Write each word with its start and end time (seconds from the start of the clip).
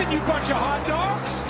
Listen, 0.00 0.14
you 0.14 0.20
bunch 0.20 0.50
of 0.50 0.56
hot 0.56 0.86
dogs! 0.88 1.42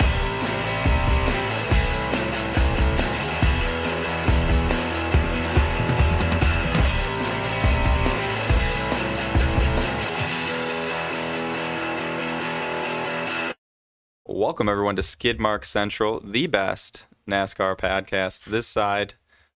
Welcome 14.25 14.67
everyone 14.67 14.97
to 14.97 15.01
Skidmark 15.01 15.63
Central, 15.63 16.19
the 16.19 16.47
best 16.47 17.05
NASCAR 17.25 17.77
podcast 17.77 18.43
this 18.43 18.67
side 18.67 19.13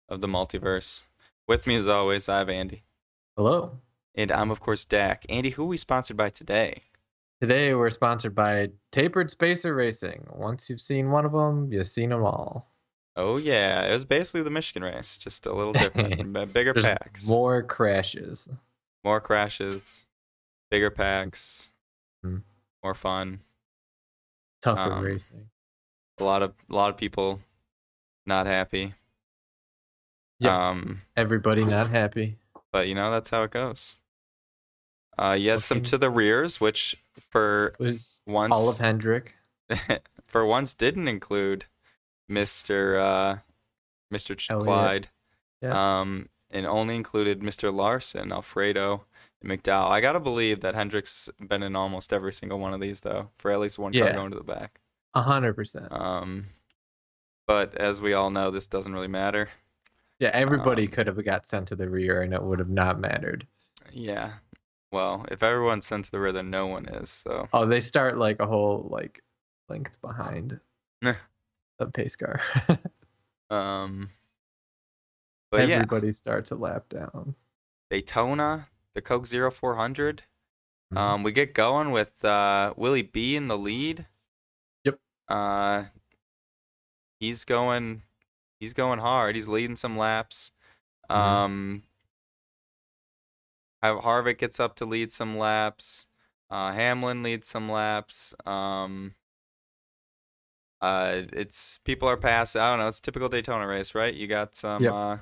of 0.08 0.22
the 0.22 0.28
multiverse. 0.28 1.02
With 1.50 1.68
me 1.68 1.76
as 1.76 1.90
always, 1.90 2.30
I 2.30 2.38
have 2.38 2.48
Andy. 2.48 2.84
Hello. 3.36 3.80
And 4.16 4.32
I'm 4.32 4.52
of 4.52 4.62
course 4.62 4.86
Dak. 4.86 5.26
Andy, 5.28 5.50
who 5.50 5.64
are 5.64 5.68
we 5.68 5.76
sponsored 5.76 6.16
by 6.16 6.30
today? 6.30 6.84
Today 7.42 7.74
we're 7.74 7.90
sponsored 7.90 8.34
by 8.34 8.70
Tapered 8.92 9.30
Spacer 9.30 9.76
Racing. 9.76 10.26
Once 10.32 10.70
you've 10.70 10.80
seen 10.82 11.12
one 11.12 11.26
of 11.26 11.32
them, 11.34 11.72
you've 11.72 11.88
seen 11.88 12.10
them 12.10 12.24
all. 12.24 12.72
Oh 13.18 13.38
yeah, 13.38 13.84
it 13.84 13.94
was 13.94 14.06
basically 14.06 14.42
the 14.44 14.50
Michigan 14.50 14.84
race, 14.84 15.18
just 15.18 15.46
a 15.46 15.54
little 15.54 15.74
different, 15.74 16.18
bigger 16.54 16.74
There's 16.74 16.86
packs, 16.86 17.28
more 17.28 17.62
crashes. 17.64 18.48
more 19.04 19.20
crashes, 19.22 20.06
bigger 20.72 20.90
packs, 20.90 21.72
Mhm. 22.26 22.44
more 22.84 22.94
fun. 22.94 23.42
Tougher 24.62 24.94
Um, 24.94 25.04
racing. 25.04 25.50
A 26.18 26.24
lot 26.24 26.42
of 26.42 26.54
a 26.70 26.74
lot 26.76 26.90
of 26.90 26.98
people 26.98 27.42
not 28.26 28.48
happy. 28.48 28.94
Yep. 30.40 30.52
Um, 30.52 31.02
Everybody 31.16 31.64
not 31.66 31.88
happy. 31.88 32.38
but 32.72 32.88
you 32.88 32.96
know 32.96 33.12
that's 33.12 33.30
how 33.30 33.44
it 33.44 33.52
goes. 33.52 33.98
Uh, 35.18 35.36
you 35.40 35.50
had 35.50 35.64
some 35.64 35.82
to 35.84 35.98
the 35.98 36.10
rears, 36.10 36.60
which 36.60 36.98
for 37.20 37.74
was 37.80 38.22
once 38.26 38.54
all 38.54 38.70
of 38.70 38.78
Hendrick. 38.78 39.36
for 40.28 40.46
once 40.46 40.74
didn't 40.74 41.08
include 41.08 41.66
Mr. 42.30 43.00
Uh, 43.00 43.38
Mr. 44.14 44.38
Ch- 44.38 44.50
Clyde. 44.50 45.10
Yeah. 45.62 46.00
Um, 46.02 46.30
and 46.52 46.66
only 46.66 46.96
included 46.96 47.42
Mr. 47.42 47.74
Larson, 47.74 48.32
Alfredo, 48.32 49.06
and 49.42 49.52
McDowell. 49.52 49.90
I 49.90 50.02
gotta 50.02 50.20
believe 50.20 50.62
that 50.62 50.76
Hendrick's 50.76 51.30
been 51.40 51.64
in 51.64 51.76
almost 51.76 52.14
every 52.14 52.34
single 52.34 52.60
one 52.60 52.74
of 52.74 52.80
these 52.80 53.02
though, 53.02 53.30
for 53.38 53.52
at 53.52 53.60
least 53.60 53.80
one 53.80 53.94
car 53.94 54.14
going 54.14 54.32
to 54.32 54.38
the 54.38 54.44
back. 54.44 54.80
A 55.14 55.22
hundred 55.22 55.56
percent. 55.56 55.92
Um, 55.92 56.46
but 57.48 57.76
as 57.76 58.02
we 58.02 58.14
all 58.14 58.32
know, 58.32 58.52
this 58.52 58.68
doesn't 58.68 58.94
really 58.94 59.08
matter. 59.08 59.50
Yeah, 60.20 60.32
everybody 60.34 60.86
um, 60.86 60.92
could 60.92 61.08
have 61.08 61.24
got 61.26 61.48
sent 61.48 61.68
to 61.70 61.76
the 61.76 61.90
rear 61.90 62.22
and 62.22 62.34
it 62.34 62.42
would 62.42 62.60
have 62.60 62.70
not 62.70 63.00
mattered. 63.00 63.46
Yeah. 63.92 64.34
Well, 64.96 65.26
if 65.30 65.44
everyone's 65.44 65.86
sent 65.86 66.06
to 66.06 66.12
the 66.12 66.22
rear, 66.22 66.32
then 66.32 66.50
no 66.50 66.68
one 66.68 66.86
is. 66.88 67.10
So 67.10 67.50
Oh, 67.52 67.66
they 67.66 67.82
start 67.82 68.18
like 68.18 68.40
a 68.40 68.46
whole 68.48 68.88
like 68.90 69.22
length 69.68 70.00
behind 70.02 70.60
the 71.02 71.16
pace 71.94 72.16
car. 72.16 72.40
um. 73.50 74.08
But 75.52 75.68
yeah, 75.68 75.76
Everybody 75.76 76.14
starts 76.14 76.52
a 76.52 76.56
lap 76.56 76.88
down. 76.90 77.36
Daytona, 77.90 78.68
the 78.94 79.02
Coke 79.02 79.28
Zero 79.28 79.52
Four 79.52 79.76
Hundred. 79.76 80.24
Mhm. 80.94 80.98
Um, 80.98 81.24
we 81.24 81.32
get 81.34 81.54
going 81.54 81.92
with 81.92 82.24
uh, 82.24 82.74
Willie 82.78 83.02
B 83.02 83.36
in 83.36 83.48
the 83.48 83.58
lead. 83.58 84.06
Yep. 84.86 85.00
Uh, 85.28 85.84
he's 87.20 87.44
going, 87.44 88.04
he's 88.62 88.74
going 88.74 89.00
hard. 89.00 89.36
He's 89.36 89.48
leading 89.50 89.76
some 89.76 89.98
laps. 89.98 90.52
Mhm. 91.10 91.16
Um, 91.16 91.84
Har- 91.84 91.95
Harvick 93.94 94.38
gets 94.38 94.60
up 94.60 94.76
to 94.78 94.86
lead 94.86 95.12
some 95.12 95.38
laps. 95.38 96.08
Uh, 96.50 96.72
Hamlin 96.74 97.24
leads 97.24 97.48
some 97.48 97.70
laps. 97.70 98.34
Um, 98.46 99.16
uh, 100.82 101.24
it's 101.34 101.80
people 101.84 102.08
are 102.08 102.18
passing. 102.18 102.62
I 102.62 102.70
don't 102.70 102.80
know. 102.80 102.88
It's 102.88 103.00
typical 103.00 103.30
Daytona 103.30 103.68
race, 103.68 103.96
right? 103.96 104.14
You 104.14 104.28
got 104.28 104.56
some 104.56 104.84
Yep. 104.84 104.94
uh, 104.94 105.18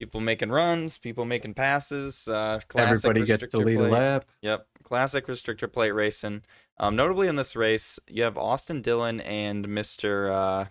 people 0.00 0.20
making 0.20 0.50
runs, 0.50 0.98
people 0.98 1.24
making 1.24 1.54
passes. 1.54 2.28
Uh, 2.28 2.60
classic 2.68 3.08
Everybody 3.10 3.26
gets 3.26 3.46
to 3.48 3.58
lead 3.58 3.76
a 3.76 3.78
plate. 3.78 3.92
lap. 3.92 4.24
Yep, 4.42 4.66
classic 4.82 5.26
restrictor 5.26 5.72
plate 5.72 5.92
racing. 5.92 6.42
Um, 6.78 6.96
notably 6.96 7.28
in 7.28 7.36
this 7.36 7.54
race, 7.54 8.00
you 8.08 8.24
have 8.24 8.36
Austin 8.36 8.82
Dillon 8.82 9.20
and 9.20 9.68
Mister 9.68 10.30
uh, 10.30 10.66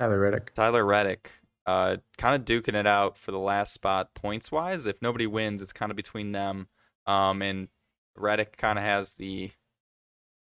Tyler 0.00 0.18
Reddick. 0.18 0.54
Tyler 0.54 0.84
Reddick, 0.84 1.30
uh, 1.66 1.96
kind 2.16 2.34
of 2.34 2.44
duking 2.44 2.74
it 2.74 2.86
out 2.86 3.18
for 3.18 3.32
the 3.32 3.38
last 3.38 3.74
spot 3.74 4.14
points 4.14 4.52
wise. 4.52 4.86
If 4.86 5.02
nobody 5.02 5.26
wins, 5.26 5.62
it's 5.62 5.72
kind 5.72 5.90
of 5.90 5.96
between 5.96 6.32
them. 6.32 6.68
Um, 7.06 7.42
and 7.42 7.68
Reddick 8.16 8.56
kind 8.56 8.78
of 8.78 8.84
has 8.84 9.14
the 9.14 9.50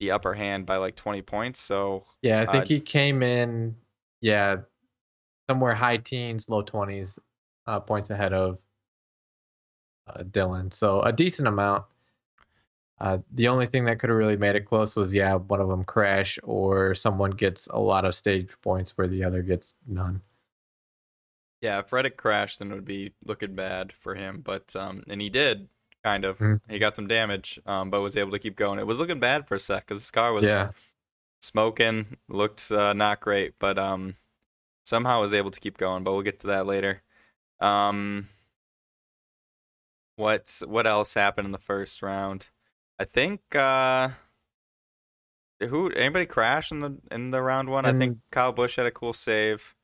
the 0.01 0.11
upper 0.11 0.35
hand 0.35 0.67
by 0.67 0.77
like 0.77 0.97
twenty 0.97 1.23
points. 1.23 1.61
So 1.61 2.03
Yeah, 2.23 2.43
I 2.43 2.47
think 2.47 2.65
Uh, 2.65 2.69
he 2.69 2.81
came 2.81 3.23
in, 3.23 3.77
yeah, 4.21 4.57
somewhere 5.49 5.75
high 5.75 5.99
teens, 5.99 6.49
low 6.49 6.63
twenties, 6.63 7.19
uh, 7.67 7.79
points 7.81 8.11
ahead 8.11 8.33
of 8.33 8.59
uh, 10.09 10.25
Dillon. 10.25 10.71
So 10.71 11.01
a 11.03 11.13
decent 11.13 11.47
amount. 11.49 11.85
Uh, 13.01 13.19
the 13.33 13.49
only 13.49 13.67
thing 13.67 13.85
that 13.85 13.99
could 13.99 14.11
have 14.11 14.17
really 14.17 14.37
made 14.37 14.55
it 14.55 14.65
close 14.67 14.95
was 14.95 15.13
yeah, 15.13 15.35
one 15.35 15.61
of 15.61 15.69
them 15.69 15.85
crash 15.85 16.39
or 16.45 16.95
someone 16.95 17.31
gets 17.33 17.67
a 17.69 17.79
lot 17.79 18.05
of 18.05 18.15
stage 18.15 18.51
points 18.63 18.97
where 18.97 19.09
the 19.09 19.25
other 19.25 19.43
gets 19.43 19.75
none. 19.87 20.21
Yeah, 21.63 21.79
if 21.79 21.93
Reddick 21.93 22.17
crashed, 22.17 22.59
then 22.59 22.73
it 22.73 22.75
would 22.75 22.85
be 22.85 23.15
looking 23.25 23.55
bad 23.55 23.93
for 23.93 24.17
him. 24.17 24.43
But 24.45 24.75
um, 24.77 25.05
and 25.09 25.23
he 25.23 25.31
did 25.31 25.69
kind 26.05 26.25
of. 26.25 26.39
Mhm. 26.39 26.61
He 26.69 26.79
got 26.79 26.97
some 26.97 27.07
damage, 27.07 27.61
um, 27.65 27.89
but 27.89 28.03
was 28.03 28.17
able 28.17 28.33
to 28.33 28.39
keep 28.39 28.57
going. 28.57 28.81
It 28.81 28.87
was 28.87 28.99
looking 28.99 29.21
bad 29.21 29.47
for 29.47 29.55
a 29.55 29.61
sec 29.61 29.87
because 29.87 30.03
his 30.03 30.11
car 30.11 30.33
was 30.33 30.51
yeah, 30.51 30.73
smoking, 31.41 32.19
looked 32.29 32.71
uh, 32.73 32.93
not 32.93 33.21
great, 33.21 33.55
but 33.61 33.79
um, 33.79 34.17
somehow 34.85 35.21
was 35.21 35.33
able 35.33 35.53
to 35.53 35.61
keep 35.61 35.79
going. 35.79 36.03
But 36.03 36.13
we'll 36.13 36.23
get 36.23 36.41
to 36.41 36.49
that 36.49 36.67
later. 36.67 37.03
Um, 37.61 38.29
what 40.17 40.61
what 40.67 40.87
else 40.87 41.15
happened 41.15 41.47
in 41.47 41.53
the 41.53 41.59
first 41.59 42.03
round? 42.03 42.51
I 42.99 43.05
think 43.05 43.41
uh, 43.55 44.11
who 45.61 45.91
anybody 45.91 46.27
crashed 46.27 46.73
in 46.73 46.81
the 46.81 46.99
in 47.13 47.31
the 47.31 47.41
round 47.41 47.69
one? 47.71 47.87
I 47.87 47.93
think 47.93 48.19
Kyle 48.33 48.53
Busch 48.53 48.77
had 48.77 48.87
a 48.87 48.91
cool 48.91 49.13
save. 49.13 49.77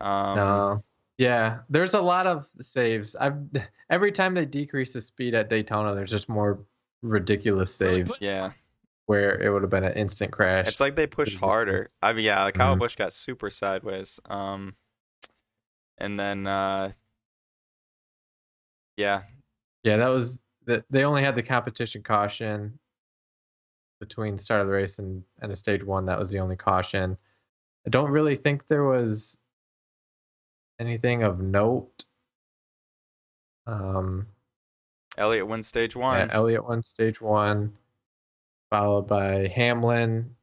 Um, 0.00 0.36
no, 0.36 0.84
yeah. 1.18 1.58
There's 1.68 1.94
a 1.94 2.00
lot 2.00 2.26
of 2.26 2.46
saves. 2.60 3.14
I've 3.16 3.38
every 3.90 4.12
time 4.12 4.34
they 4.34 4.44
decrease 4.46 4.92
the 4.92 5.00
speed 5.00 5.34
at 5.34 5.48
Daytona, 5.50 5.94
there's 5.94 6.10
just 6.10 6.28
more 6.28 6.64
ridiculous 7.02 7.74
saves 7.74 8.16
yeah, 8.20 8.52
where 9.06 9.38
it 9.40 9.50
would 9.50 9.62
have 9.62 9.70
been 9.70 9.84
an 9.84 9.92
instant 9.92 10.32
crash. 10.32 10.66
it's 10.66 10.80
like 10.80 10.96
they 10.96 11.06
push 11.06 11.36
harder. 11.36 11.90
I 12.02 12.12
mean, 12.14 12.24
yeah, 12.24 12.42
like 12.44 12.54
Kyle 12.54 12.76
Mhm. 12.76 12.80
Busch 12.80 12.96
got 12.96 13.12
super 13.12 13.50
sideways. 13.50 14.20
Um, 14.26 14.74
and 15.98 16.18
then 16.18 16.46
uh, 16.46 16.92
yeah, 18.96 19.22
Yeah, 19.82 19.98
that 19.98 20.08
was 20.08 20.40
that. 20.66 20.84
They 20.90 21.04
only 21.04 21.22
had 21.22 21.34
the 21.34 21.42
competition 21.42 22.02
caution 22.02 22.78
between 24.00 24.36
the 24.36 24.42
start 24.42 24.60
of 24.60 24.66
the 24.66 24.72
race 24.72 24.98
and 24.98 25.22
and 25.40 25.52
a 25.52 25.56
stage 25.56 25.82
one. 25.84 26.06
That 26.06 26.18
was 26.18 26.30
the 26.30 26.38
only 26.38 26.56
caution. 26.56 27.16
I 27.86 27.90
don't 27.90 28.10
really 28.10 28.36
think 28.36 28.66
there 28.68 28.84
was 28.84 29.36
anything 30.84 31.22
of 31.22 31.40
note. 31.40 32.04
Um, 33.66 34.26
Elliott 35.16 35.46
wins 35.46 35.66
stage 35.66 35.96
one. 35.96 36.18
yeah, 36.18 36.28
Elliott 36.30 36.64
won 36.66 36.82
stage 36.82 37.20
one, 37.20 37.72
followed 38.70 39.06
by 39.06 39.48
Hamlin, 39.48 40.34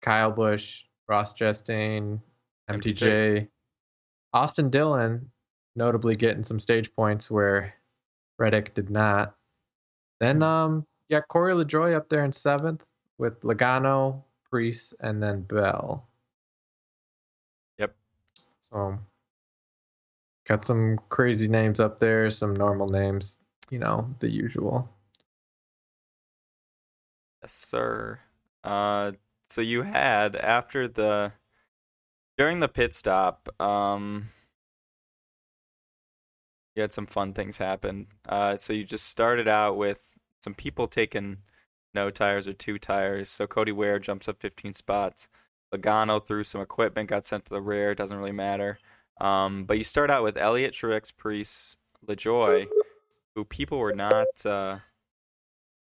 Kyle 0.00 0.30
Busch, 0.30 0.82
Ross 1.08 1.34
Chastain, 1.34 2.20
MTJ. 2.70 2.96
MTJ, 2.96 3.48
Austin 4.32 4.70
Dillon, 4.70 5.30
notably 5.76 6.14
getting 6.16 6.44
some 6.44 6.60
stage 6.60 6.94
points 6.94 7.30
where 7.30 7.74
Reddick 8.38 8.74
did 8.74 8.90
not. 8.90 9.34
Then 10.20 10.42
um, 10.42 10.86
you 11.08 11.16
got 11.16 11.28
Corey 11.28 11.52
LaJoie 11.52 11.96
up 11.96 12.08
there 12.08 12.24
in 12.24 12.32
seventh 12.32 12.84
with 13.18 13.40
Logano, 13.42 14.22
Preece, 14.48 14.94
and 15.00 15.22
then 15.22 15.42
Bell. 15.42 16.06
Yep. 17.78 17.94
So 18.60 18.98
got 20.46 20.64
some 20.64 20.98
crazy 21.08 21.48
names 21.48 21.80
up 21.80 22.00
there, 22.00 22.30
some 22.30 22.54
normal 22.54 22.88
names, 22.88 23.38
you 23.70 23.78
know, 23.78 24.08
the 24.20 24.30
usual. 24.30 24.88
Yes, 27.42 27.52
sir. 27.52 28.20
Uh, 28.64 29.12
so 29.48 29.60
you 29.60 29.82
had 29.82 30.36
after 30.36 30.88
the 30.88 31.32
during 32.38 32.60
the 32.60 32.68
pit 32.68 32.94
stop, 32.94 33.48
um, 33.60 34.28
you 36.74 36.82
had 36.82 36.92
some 36.92 37.06
fun 37.06 37.32
things 37.32 37.58
happen. 37.58 38.06
Uh, 38.28 38.56
so 38.56 38.72
you 38.72 38.84
just 38.84 39.06
started 39.06 39.48
out 39.48 39.76
with 39.76 40.16
some 40.40 40.54
people 40.54 40.88
taking 40.88 41.38
no 41.94 42.10
tires 42.10 42.48
or 42.48 42.54
two 42.54 42.78
tires. 42.78 43.30
So 43.30 43.46
Cody 43.46 43.72
Ware 43.72 43.98
jumps 43.98 44.28
up 44.28 44.40
15 44.40 44.74
spots. 44.74 45.28
Logano 45.74 46.24
threw 46.24 46.44
some 46.44 46.60
equipment, 46.60 47.08
got 47.10 47.26
sent 47.26 47.44
to 47.46 47.54
the 47.54 47.62
rear. 47.62 47.94
Doesn't 47.94 48.16
really 48.16 48.32
matter. 48.32 48.78
Um, 49.20 49.64
but 49.64 49.78
you 49.78 49.84
start 49.84 50.10
out 50.10 50.24
with 50.24 50.36
Elliot 50.36 50.74
Truex, 50.74 51.14
Preece, 51.16 51.76
LaJoie, 52.06 52.66
who 53.34 53.44
people 53.44 53.78
were 53.78 53.94
not 53.94 54.26
uh, 54.44 54.78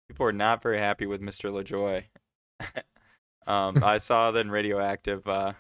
people 0.09 0.25
were 0.25 0.33
not 0.33 0.63
very 0.63 0.79
happy 0.79 1.07
with 1.07 1.21
Mr. 1.21 1.53
LaJoie. 1.53 2.05
Um, 3.47 3.83
I 3.83 3.99
saw 3.99 4.31
then 4.31 4.51
radioactive. 4.51 5.27
Uh, 5.27 5.55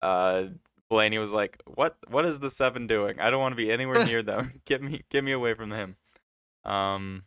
uh, 0.00 0.44
Blaney 0.88 1.18
was 1.18 1.32
like, 1.32 1.60
"What? 1.66 1.96
What 2.08 2.24
is 2.24 2.40
the 2.40 2.50
seven 2.50 2.86
doing? 2.86 3.18
I 3.20 3.30
don't 3.30 3.40
want 3.40 3.52
to 3.52 3.56
be 3.56 3.72
anywhere 3.72 4.04
near 4.06 4.22
them. 4.22 4.60
get 4.64 4.82
me, 4.82 5.02
get 5.10 5.24
me 5.24 5.32
away 5.32 5.54
from 5.54 5.70
him." 5.70 5.96
Um, 6.64 7.24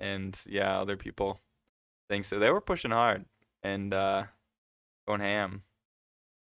and 0.00 0.38
yeah, 0.46 0.80
other 0.80 0.96
people 0.96 1.40
think 2.08 2.24
so. 2.24 2.38
They 2.38 2.50
were 2.50 2.60
pushing 2.60 2.90
hard 2.90 3.24
and 3.62 3.92
uh, 3.92 4.24
going 5.06 5.20
ham. 5.20 5.62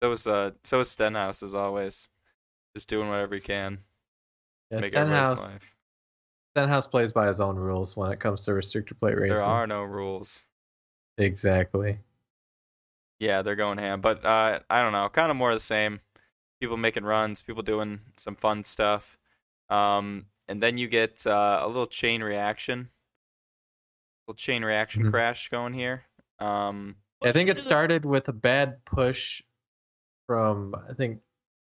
So 0.02 0.10
was 0.10 0.28
uh, 0.28 0.52
so 0.64 0.80
was 0.80 0.90
Stenhouse 0.92 1.42
as 1.44 1.56
always, 1.56 2.10
just 2.76 2.90
doing 2.90 3.10
whatever 3.10 3.36
he 3.36 3.42
can. 3.42 3.80
Yeah, 4.72 4.80
make 4.82 4.96
everybody's 4.96 5.28
Stenhouse, 5.30 5.54
life. 5.54 5.76
Stenhouse 6.56 6.88
plays 6.88 7.12
by 7.12 7.28
his 7.28 7.40
own 7.40 7.56
rules 7.56 7.96
when 7.96 8.12
it 8.12 8.20
comes 8.20 8.42
to 8.44 8.52
restrictor 8.52 8.98
plate 9.00 9.16
racing. 9.18 9.36
There 9.36 9.44
are 9.44 9.68
no 9.68 9.84
rules. 9.84 10.44
Exactly. 11.18 12.00
Yeah, 13.20 13.42
they're 13.42 13.56
going 13.56 13.78
ham, 13.78 14.02
but 14.02 14.26
uh, 14.26 14.60
I 14.70 14.82
don't 14.82 14.92
know, 14.92 15.08
kind 15.10 15.32
of 15.32 15.38
more 15.38 15.52
of 15.52 15.56
the 15.56 15.62
same. 15.62 16.02
People 16.60 16.78
making 16.78 17.04
runs, 17.04 17.42
people 17.42 17.64
doing 17.64 18.02
some 18.18 18.36
fun 18.36 18.64
stuff, 18.64 19.18
um, 19.70 20.26
and 20.48 20.62
then 20.62 20.78
you 20.78 20.88
get 20.88 21.26
uh, 21.26 21.60
a 21.62 21.68
little 21.68 21.88
chain 21.88 22.22
reaction, 22.22 22.90
little 24.28 24.36
chain 24.38 24.64
reaction 24.64 25.04
Mhm. 25.04 25.12
crash 25.12 25.50
going 25.50 25.74
here. 25.74 26.04
Um, 26.40 26.98
I 27.24 27.32
think 27.32 27.50
it 27.50 27.58
started 27.58 28.06
with 28.06 28.28
a 28.28 28.34
bad 28.34 28.84
push 28.86 29.42
from 30.28 30.76
I 30.90 30.94
think 30.94 31.22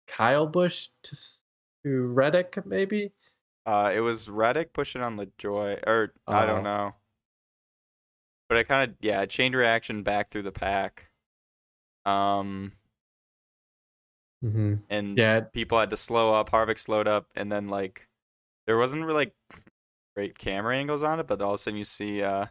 Kyle 0.08 0.48
Busch 0.48 0.90
to 1.04 1.18
to 1.84 2.08
Reddick 2.08 2.58
maybe. 2.66 3.14
uh, 3.66 3.92
it 3.94 4.00
was 4.00 4.30
Reddick 4.30 4.74
pushing 4.74 5.02
on 5.02 5.18
LaJoie, 5.18 5.86
or 5.86 6.14
I 6.28 6.46
Oh. 6.46 6.46
don't 6.46 6.64
know, 6.64 6.96
but 8.50 8.58
I 8.58 8.64
kind 8.64 8.90
of 8.92 8.98
yeah, 9.02 9.26
chain 9.26 9.56
reaction 9.56 10.04
back 10.04 10.30
through 10.30 10.44
the 10.44 10.52
pack. 10.52 11.10
Um, 12.06 12.74
hmm 14.42 14.80
and 14.90 15.22
Yeah, 15.22 15.42
people 15.52 15.80
had 15.80 15.90
to 15.90 15.98
slow 15.98 16.34
up. 16.34 16.52
Harvick 16.52 16.80
slowed 16.80 17.08
up, 17.08 17.28
and 17.36 17.52
then 17.52 17.68
like 17.68 18.08
there 18.68 18.78
wasn't 18.78 19.06
really 19.06 19.26
like, 19.26 19.36
great 20.16 20.38
camera 20.40 20.78
angles 20.78 21.04
on 21.04 21.20
it, 21.20 21.28
but 21.28 21.42
all 21.42 21.52
of 21.52 21.56
a 21.56 21.60
sudden 21.60 21.80
you 21.80 21.86
see 21.86 22.24
uh, 22.24 22.48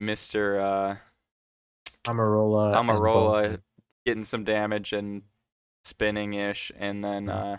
Mister 0.00 0.60
uh, 0.60 0.96
Almirola. 2.06 2.64
Almirola. 2.72 3.60
Getting 4.04 4.24
some 4.24 4.44
damage 4.44 4.92
and 4.92 5.22
spinning 5.84 6.34
ish, 6.34 6.70
and 6.76 7.04
then 7.04 7.26
Mhm. 7.26 7.54
uh, 7.54 7.58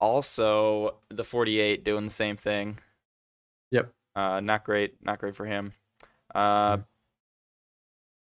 also 0.00 1.00
the 1.08 1.24
48 1.24 1.84
doing 1.84 2.04
the 2.04 2.10
same 2.10 2.36
thing. 2.36 2.78
Yep. 3.70 3.92
Uh, 4.14 4.40
not 4.40 4.64
great, 4.64 5.02
not 5.02 5.18
great 5.18 5.36
for 5.36 5.46
him. 5.46 5.74
Uh, 6.34 6.78
Mhm. 6.78 6.86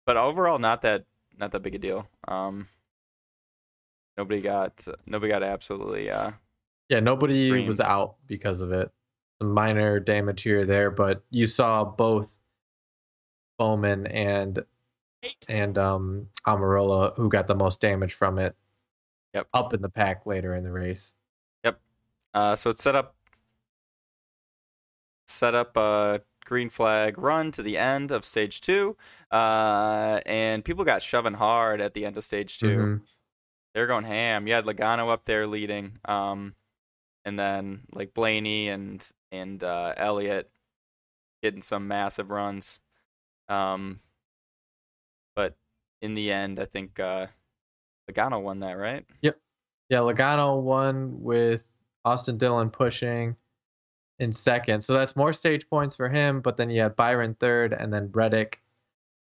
but 0.05 0.17
overall, 0.17 0.59
not 0.59 0.81
that 0.83 1.05
not 1.38 1.51
that 1.51 1.59
big 1.61 1.75
a 1.75 1.77
deal. 1.77 2.09
Um, 2.27 2.67
nobody 4.17 4.41
got 4.41 4.88
nobody 5.05 5.31
got 5.31 5.43
absolutely 5.43 6.09
uh 6.09 6.31
Yeah, 6.89 7.00
nobody 7.01 7.67
was 7.67 7.79
out 7.79 8.15
because 8.25 8.61
of 8.61 8.71
it. 8.71 8.91
Some 9.39 9.51
minor 9.51 10.00
damage 10.00 10.41
here 10.41 10.61
or 10.61 10.65
there, 10.65 10.89
but 10.89 11.23
you 11.29 11.45
saw 11.45 11.83
both 11.83 12.35
Bowman 13.59 14.07
and 14.07 14.65
and 15.49 15.77
um 15.77 16.27
Almirola 16.45 17.15
who 17.15 17.29
got 17.29 17.47
the 17.47 17.55
most 17.55 17.81
damage 17.81 18.13
from 18.13 18.37
it. 18.39 18.55
Yep. 19.33 19.47
Up 19.53 19.73
in 19.73 19.81
the 19.81 19.89
pack 19.89 20.25
later 20.25 20.55
in 20.55 20.63
the 20.63 20.71
race. 20.71 21.13
Yep. 21.63 21.79
Uh, 22.33 22.55
so 22.55 22.69
it's 22.69 22.81
set 22.81 22.95
up 22.95 23.15
set 25.27 25.53
up 25.55 25.75
a 25.77 26.21
green 26.45 26.69
flag 26.69 27.17
run 27.17 27.51
to 27.51 27.61
the 27.61 27.77
end 27.77 28.11
of 28.11 28.23
stage 28.23 28.61
two, 28.61 28.95
uh, 29.31 30.21
and 30.25 30.63
people 30.63 30.85
got 30.85 31.01
shoving 31.01 31.33
hard 31.33 31.81
at 31.81 31.93
the 31.93 32.05
end 32.05 32.17
of 32.17 32.23
stage 32.23 32.57
2 32.59 32.67
Mhm. 32.67 33.01
They're 33.73 33.87
going 33.87 34.05
ham. 34.05 34.47
You 34.47 34.53
had 34.53 34.65
Logano 34.65 35.09
up 35.09 35.25
there 35.25 35.45
leading, 35.45 35.99
um, 36.05 36.55
and 37.25 37.37
then 37.37 37.85
like 37.91 38.13
Blaney 38.13 38.69
and 38.69 39.07
and 39.31 39.61
uh, 39.63 39.93
Elliott 39.97 40.49
getting 41.43 41.61
some 41.61 41.87
massive 41.87 42.31
runs. 42.31 42.79
Um, 43.49 43.99
in 46.01 46.13
the 46.15 46.31
end, 46.31 46.59
I 46.59 46.65
think 46.65 46.99
uh, 46.99 47.27
Logano 48.09 48.41
won 48.41 48.59
that, 48.61 48.73
right? 48.77 49.05
Yep. 49.21 49.38
Yeah, 49.89 49.99
Logano 49.99 50.61
won 50.61 51.21
with 51.21 51.61
Austin 52.05 52.38
Dillon 52.38 52.69
pushing 52.69 53.35
in 54.19 54.33
second. 54.33 54.83
So 54.83 54.94
that's 54.94 55.15
more 55.15 55.33
stage 55.33 55.69
points 55.69 55.95
for 55.95 56.09
him, 56.09 56.41
but 56.41 56.57
then 56.57 56.69
you 56.69 56.81
had 56.81 56.95
Byron 56.95 57.35
third 57.39 57.73
and 57.73 57.94
then 57.94 58.09
Reddick 58.11 58.61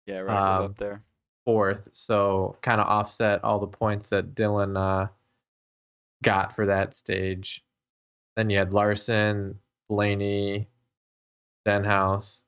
Yeah, 0.07 0.21
right. 0.21 0.57
Um, 0.57 0.65
up 0.67 0.77
there. 0.77 1.03
fourth. 1.45 1.89
So 1.93 2.57
kind 2.63 2.81
of 2.81 2.87
offset 2.87 3.45
all 3.45 3.59
the 3.59 3.67
points 3.67 4.09
that 4.09 4.35
Dillon 4.35 4.77
uh, 4.77 5.09
got 6.23 6.55
for 6.57 6.67
that 6.67 6.97
stage. 6.97 7.63
Then 8.37 8.51
you 8.51 8.59
had 8.59 8.73
Larson, 8.73 9.59
Blaney, 9.89 10.69
Stenhouse, 11.63 12.43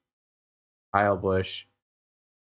Kyle 0.95 1.17
Busch, 1.17 1.67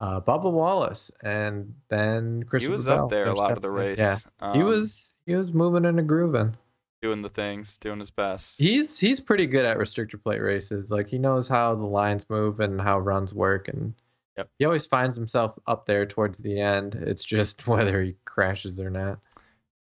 uh, 0.03 0.21
Bubba 0.21 0.53
Wallace, 0.53 1.11
and 1.23 1.75
then 1.89 2.45
He 2.59 2.69
was 2.69 2.85
Bell 2.87 3.05
up 3.05 3.11
there 3.11 3.27
a 3.29 3.35
lot 3.35 3.53
of 3.53 3.61
the 3.63 3.71
race. 3.71 3.99
Yeah, 3.99 4.17
he 4.53 4.61
Um, 4.61 4.67
was 4.67 5.11
he 5.25 5.35
was 5.37 5.53
moving 5.53 5.85
and 5.87 6.07
grooving. 6.09 6.57
doing 7.01 7.23
the 7.23 7.29
things, 7.29 7.77
doing 7.79 7.99
his 8.01 8.11
best. 8.11 8.59
He's 8.59 8.99
he's 8.99 9.21
pretty 9.21 9.47
good 9.47 9.65
at 9.65 9.79
restrictor 9.79 10.23
plate 10.23 10.41
races. 10.43 10.91
Like 10.91 11.09
he 11.09 11.19
knows 11.19 11.49
how 11.49 11.75
the 11.77 11.87
lines 11.87 12.29
move 12.29 12.61
and 12.61 12.81
how 12.81 12.99
runs 12.99 13.33
work, 13.33 13.69
and 13.69 13.95
Yep. 14.37 14.49
he 14.59 14.65
always 14.65 14.87
finds 14.87 15.15
himself 15.15 15.59
up 15.67 15.85
there 15.87 16.05
towards 16.07 16.39
the 16.39 16.59
end. 16.61 16.95
It's 16.95 17.23
just 17.25 17.67
whether 17.69 18.03
he 18.03 18.17
crashes 18.25 18.81
or 18.81 18.91
not. 18.91 19.19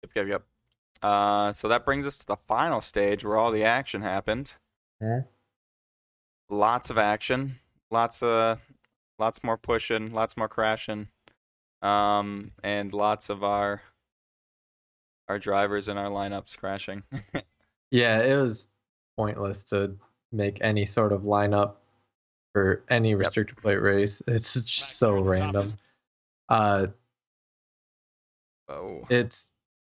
Yep, 0.04 0.12
yep, 0.16 0.28
yep. 0.28 0.44
Uh, 1.02 1.52
so 1.54 1.70
that 1.70 1.86
brings 1.86 2.06
us 2.06 2.18
to 2.18 2.26
the 2.26 2.36
final 2.36 2.82
stage 2.82 3.24
where 3.24 3.38
all 3.38 3.52
the 3.52 3.64
action 3.64 4.02
happened. 4.02 4.54
Yeah. 5.00 5.22
Lots 6.50 6.90
of 6.90 6.98
action, 6.98 7.54
lots 7.92 8.24
of, 8.24 8.60
lots 9.20 9.44
more 9.44 9.58
pushing, 9.58 10.14
lots 10.14 10.38
more 10.38 10.48
crashing, 10.48 11.10
um, 11.82 12.52
and 12.64 12.94
lots 12.94 13.30
of 13.30 13.44
our, 13.44 13.82
our 15.28 15.38
drivers 15.40 15.88
in 15.88 15.98
our 15.98 16.10
lineups 16.10 16.58
crashing. 16.58 17.04
Yeah, 17.92 18.22
it 18.22 18.36
was 18.40 18.68
pointless 19.18 19.64
to 19.66 19.96
make 20.32 20.60
any 20.62 20.86
sort 20.86 21.12
of 21.12 21.22
lineup 21.24 21.78
for 22.54 22.84
any 22.92 23.10
Yep. 23.16 23.20
restrictor 23.20 23.58
plate 23.58 23.82
race. 23.82 24.22
It's 24.28 24.54
just 24.54 25.00
so 25.00 25.14
random. 25.24 25.74
Uh, 26.50 26.86
oh, 28.68 29.02
it's 29.10 29.50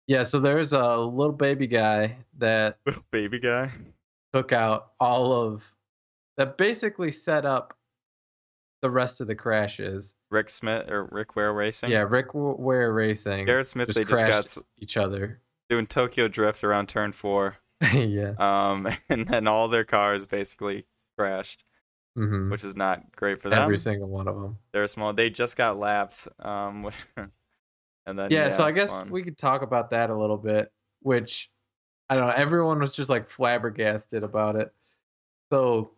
yeah. 0.07 0.23
So 0.23 0.39
there's 0.39 0.73
a 0.73 0.97
little 0.97 1.33
baby 1.33 1.67
guy 1.67 2.15
that 2.39 2.79
little 2.87 3.03
baby 3.11 3.37
guy. 3.39 3.69
took 4.33 4.51
out 4.51 4.93
all 4.99 5.31
of 5.31 5.63
that 6.37 6.57
basically 6.57 7.11
set 7.11 7.45
up 7.45 7.77
the 8.83 8.91
rest 8.91 9.21
of 9.21 9.27
the 9.27 9.33
crashes. 9.35 10.13
Rick 10.29 10.49
Smith 10.49 10.89
or 10.89 11.05
Rick 11.05 11.35
Ware 11.37 11.53
Racing. 11.53 11.89
Yeah, 11.89 12.05
Rick 12.07 12.27
Ware 12.33 12.91
Racing 12.93 13.45
Garrett 13.45 13.65
Smith. 13.65 13.87
just 13.87 13.97
they 13.97 14.03
just 14.03 14.25
got 14.27 14.57
each 14.77 14.97
other. 14.97 15.39
doing 15.69 15.87
Tokyo 15.87 16.27
Drift 16.27 16.63
around 16.63 16.89
turn 16.89 17.13
four. 17.13 17.57
yeah. 17.93 18.33
Um, 18.37 18.89
and 19.09 19.25
then 19.25 19.47
all 19.47 19.69
their 19.69 19.85
cars 19.85 20.25
basically 20.25 20.85
crashed, 21.17 21.63
hmm 22.15 22.51
which 22.51 22.65
is 22.65 22.75
not 22.75 23.15
great 23.15 23.41
for 23.41 23.49
them. 23.49 23.63
Every 23.63 23.77
single 23.77 24.09
one 24.09 24.27
of 24.27 24.35
them. 24.35 24.57
They're 24.73 24.87
small. 24.87 25.13
They 25.13 25.29
just 25.29 25.55
got 25.55 25.79
lapped. 25.79 26.27
Um, 26.39 26.91
and 28.05 28.19
then 28.19 28.31
Yeah, 28.31 28.49
so 28.49 28.65
I 28.65 28.73
guess 28.73 28.89
fun. 28.91 29.09
we 29.09 29.23
could 29.23 29.37
talk 29.37 29.61
about 29.61 29.91
that 29.91 30.09
a 30.09 30.15
little 30.15 30.37
bit, 30.37 30.71
which 31.01 31.49
I 32.09 32.15
don't 32.15 32.27
know, 32.27 32.33
everyone 32.35 32.79
was 32.79 32.93
just 32.93 33.09
like 33.09 33.29
flabbergasted 33.29 34.23
about 34.23 34.57
it. 34.57 34.73
So 35.53 35.91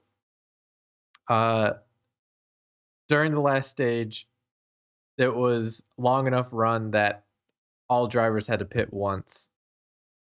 uh 1.27 1.71
during 3.07 3.31
the 3.31 3.39
last 3.39 3.69
stage, 3.69 4.27
it 5.17 5.33
was 5.33 5.83
long 5.97 6.27
enough 6.27 6.47
run 6.51 6.91
that 6.91 7.23
all 7.89 8.07
drivers 8.07 8.47
had 8.47 8.59
to 8.59 8.65
pit 8.65 8.91
once 8.91 9.49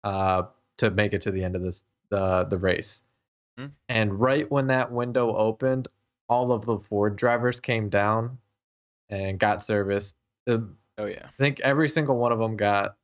uh 0.04 0.42
to 0.76 0.90
make 0.90 1.12
it 1.12 1.20
to 1.20 1.32
the 1.32 1.42
end 1.42 1.56
of 1.56 1.62
this 1.62 1.82
the 2.10 2.44
the 2.44 2.56
race. 2.56 3.02
Hmm. 3.58 3.66
And 3.88 4.20
right 4.20 4.50
when 4.50 4.68
that 4.68 4.92
window 4.92 5.34
opened, 5.36 5.88
all 6.28 6.52
of 6.52 6.64
the 6.64 6.78
Ford 6.78 7.16
drivers 7.16 7.60
came 7.60 7.88
down 7.88 8.38
and 9.10 9.38
got 9.38 9.62
service. 9.62 10.14
The 10.46 10.68
Oh 10.98 11.06
yeah. 11.06 11.26
I 11.26 11.42
think 11.42 11.60
every 11.60 11.88
single 11.88 12.16
one 12.16 12.32
of 12.32 12.38
them 12.38 12.56
got 12.56 12.96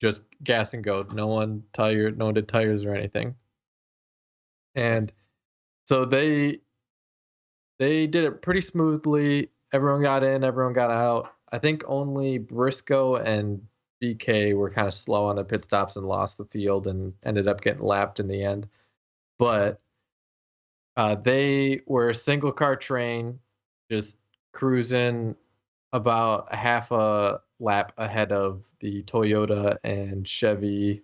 just 0.00 0.22
gas 0.44 0.74
and 0.74 0.84
go. 0.84 1.06
No 1.12 1.26
one 1.26 1.64
tire, 1.72 2.10
no 2.10 2.26
one 2.26 2.34
did 2.34 2.46
tires 2.46 2.84
or 2.84 2.94
anything. 2.94 3.34
And 4.74 5.10
so 5.86 6.04
they 6.04 6.60
they 7.78 8.06
did 8.06 8.24
it 8.24 8.42
pretty 8.42 8.60
smoothly. 8.60 9.50
Everyone 9.72 10.02
got 10.02 10.22
in, 10.22 10.44
everyone 10.44 10.72
got 10.72 10.90
out. 10.90 11.32
I 11.50 11.58
think 11.58 11.82
only 11.86 12.38
Briscoe 12.38 13.16
and 13.16 13.66
BK 14.02 14.54
were 14.54 14.70
kind 14.70 14.86
of 14.86 14.94
slow 14.94 15.26
on 15.26 15.36
their 15.36 15.44
pit 15.44 15.62
stops 15.62 15.96
and 15.96 16.06
lost 16.06 16.38
the 16.38 16.44
field 16.44 16.86
and 16.86 17.14
ended 17.24 17.48
up 17.48 17.60
getting 17.60 17.82
lapped 17.82 18.20
in 18.20 18.28
the 18.28 18.42
end. 18.42 18.68
But 19.38 19.80
uh, 20.96 21.14
they 21.16 21.82
were 21.86 22.10
a 22.10 22.14
single 22.14 22.52
car 22.52 22.76
train, 22.76 23.38
just 23.90 24.16
cruising 24.52 25.36
about 25.92 26.52
half 26.54 26.90
a 26.90 27.40
lap 27.60 27.92
ahead 27.96 28.32
of 28.32 28.62
the 28.80 29.02
Toyota 29.02 29.78
and 29.84 30.26
Chevy 30.26 31.02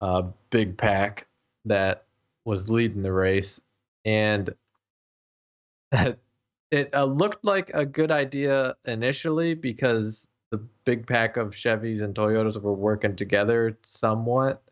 uh, 0.00 0.22
big 0.50 0.76
pack 0.76 1.26
that 1.66 2.04
was 2.44 2.68
leading 2.68 3.02
the 3.02 3.12
race, 3.12 3.60
and 4.04 4.52
it 6.70 6.90
uh, 6.94 7.04
looked 7.04 7.44
like 7.44 7.70
a 7.74 7.84
good 7.84 8.10
idea 8.10 8.76
initially 8.86 9.54
because 9.54 10.26
the 10.50 10.58
big 10.84 11.06
pack 11.06 11.36
of 11.36 11.50
Chevys 11.50 12.02
and 12.02 12.14
Toyotas 12.14 12.60
were 12.60 12.74
working 12.74 13.16
together 13.16 13.76
somewhat, 13.84 14.62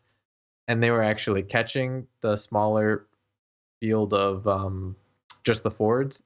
and 0.68 0.82
they 0.82 0.90
were 0.90 1.02
actually 1.02 1.42
catching 1.42 2.06
the 2.20 2.36
smaller 2.36 3.06
field 3.80 4.12
of 4.12 4.46
um, 4.46 4.96
just 5.44 5.62
the 5.62 5.70
Fords. 5.70 6.22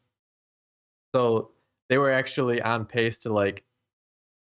So 1.14 1.50
they 1.88 1.98
were 1.98 2.10
actually 2.10 2.60
on 2.62 2.84
pace 2.84 3.18
to 3.18 3.32
like 3.32 3.64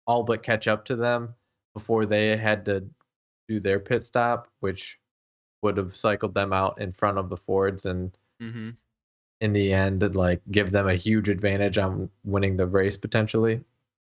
all 0.07 0.23
but 0.23 0.43
catch 0.43 0.67
up 0.67 0.85
to 0.85 0.95
them 0.95 1.35
before 1.73 2.05
they 2.05 2.35
had 2.37 2.65
to 2.65 2.85
do 3.47 3.59
their 3.59 3.79
pit 3.79 4.03
stop, 4.03 4.47
which 4.59 4.99
would 5.61 5.77
have 5.77 5.95
cycled 5.95 6.33
them 6.33 6.53
out 6.53 6.79
in 6.79 6.91
front 6.91 7.17
of 7.17 7.29
the 7.29 7.37
Fords 7.37 7.85
and 7.85 8.15
Mm-hmm. 8.41 8.71
In 9.41 9.53
the 9.53 9.73
end 9.73 10.15
like 10.15 10.41
give 10.49 10.71
them 10.71 10.87
a 10.87 10.95
huge 10.95 11.29
advantage 11.29 11.77
on 11.77 12.09
winning 12.23 12.55
the 12.57 12.67
race 12.67 12.95
potentially 12.97 13.61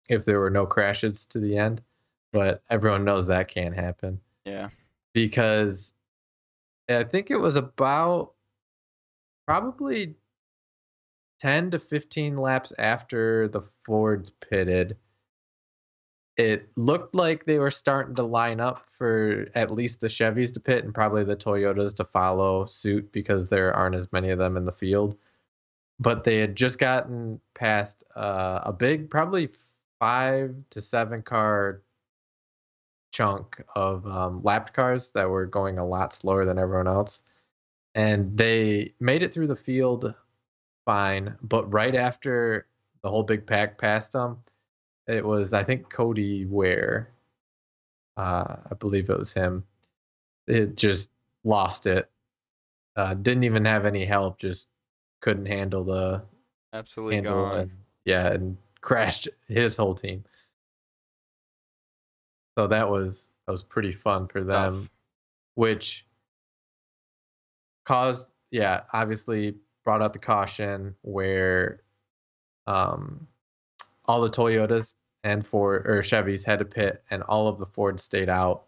if 0.10 0.26
there 0.26 0.40
were 0.40 0.50
no 0.50 0.66
crashes 0.66 1.26
to 1.28 1.40
the 1.40 1.58
end. 1.58 1.82
But 2.32 2.62
everyone 2.70 3.06
knows 3.06 3.28
that 3.28 3.48
can't 3.48 3.76
happen 3.76 4.20
Yeah. 4.46 4.70
because 5.14 5.94
I 6.90 7.04
think 7.04 7.32
it 7.32 7.38
was 7.38 7.56
about 7.56 8.34
probably 9.48 10.16
10 11.40 11.72
to 11.72 11.80
15 11.80 12.38
laps 12.38 12.74
after 12.78 13.48
the 13.48 13.62
Fords 13.86 14.30
pitted. 14.30 14.98
It 16.36 16.70
looked 16.76 17.14
like 17.14 17.46
they 17.46 17.60
were 17.60 17.72
starting 17.72 18.16
to 18.16 18.24
line 18.24 18.60
up 18.60 18.88
for 18.98 19.48
at 19.54 19.72
least 19.72 20.00
the 20.00 20.08
Chevys 20.08 20.54
to 20.54 20.60
pit 20.60 20.84
and 20.84 20.94
probably 20.94 21.24
the 21.24 21.36
Toyotas 21.36 21.96
to 21.98 22.06
follow 22.06 22.66
suit 22.66 23.12
because 23.12 23.50
there 23.50 23.74
aren't 23.74 23.96
as 23.96 24.12
many 24.12 24.30
of 24.30 24.40
them 24.40 24.58
in 24.58 24.66
the 24.66 24.72
field. 24.72 25.16
But 26.00 26.24
they 26.24 26.40
had 26.40 26.56
just 26.56 26.80
gotten 26.80 27.40
past 27.54 28.04
uh, 28.16 28.62
a 28.64 28.74
big, 28.74 29.12
probably 29.12 29.50
five 30.00 30.56
to 30.72 30.82
seven 30.82 31.22
car 31.22 31.82
chunk 33.12 33.64
of 33.76 34.06
um, 34.08 34.42
lapped 34.44 34.74
cars 34.74 35.10
that 35.10 35.30
were 35.30 35.46
going 35.46 35.78
a 35.78 35.86
lot 35.86 36.14
slower 36.14 36.46
than 36.46 36.58
everyone 36.58 36.88
else. 36.88 37.22
And 37.96 38.36
they 38.36 38.96
made 39.00 39.22
it 39.22 39.34
through 39.34 39.48
the 39.48 39.56
field 39.56 40.14
fine. 40.84 41.36
But 41.42 41.72
right 41.72 41.96
after 41.96 42.68
the 43.04 43.10
whole 43.10 43.24
big 43.24 43.46
pack 43.46 43.78
passed 43.78 44.14
them, 44.14 44.40
it 45.08 45.24
was, 45.26 45.54
I 45.54 45.64
think, 45.64 45.90
Cody 45.90 46.46
Ware. 46.46 47.10
Uh, 48.16 48.56
I 48.72 48.76
believe 48.80 49.10
it 49.10 49.18
was 49.18 49.34
him. 49.34 49.64
It 50.48 50.76
just 50.76 51.10
lost 51.44 51.88
it. 51.88 52.10
Uh, 52.96 53.14
didn't 53.16 53.44
even 53.44 53.66
have 53.66 53.86
any 53.86 54.06
help. 54.06 54.38
Just 54.38 54.68
couldn't 55.22 55.48
handle 55.48 55.84
the 55.84 56.22
Absolutely 56.74 57.16
handle 57.16 57.50
gone. 57.50 57.72
yeah, 58.06 58.28
and 58.28 58.58
crashed 58.82 59.28
his 59.48 59.78
whole 59.78 59.96
team. 59.96 60.24
So 62.58 62.68
that 62.68 62.90
was 62.90 63.30
that 63.48 63.52
was 63.52 63.64
pretty 63.64 63.94
fun 63.94 64.28
for 64.28 64.44
them, 64.44 64.82
Tough. 64.82 64.92
which 65.56 66.06
caused 67.86 68.28
yeah, 68.52 68.82
obviously 68.94 69.56
brought 69.84 70.02
out 70.02 70.14
the 70.14 70.20
caution 70.20 70.96
where 71.02 71.82
um 72.68 73.28
all 74.06 74.22
the 74.22 74.30
Toyotas 74.30 74.96
and 75.24 75.46
Ford 75.46 75.88
or 75.88 76.02
Chevys 76.02 76.46
had 76.46 76.60
to 76.60 76.66
pit 76.66 77.04
and 77.10 77.24
all 77.24 77.48
of 77.48 77.58
the 77.60 77.66
Fords 77.66 78.04
stayed 78.04 78.30
out. 78.30 78.64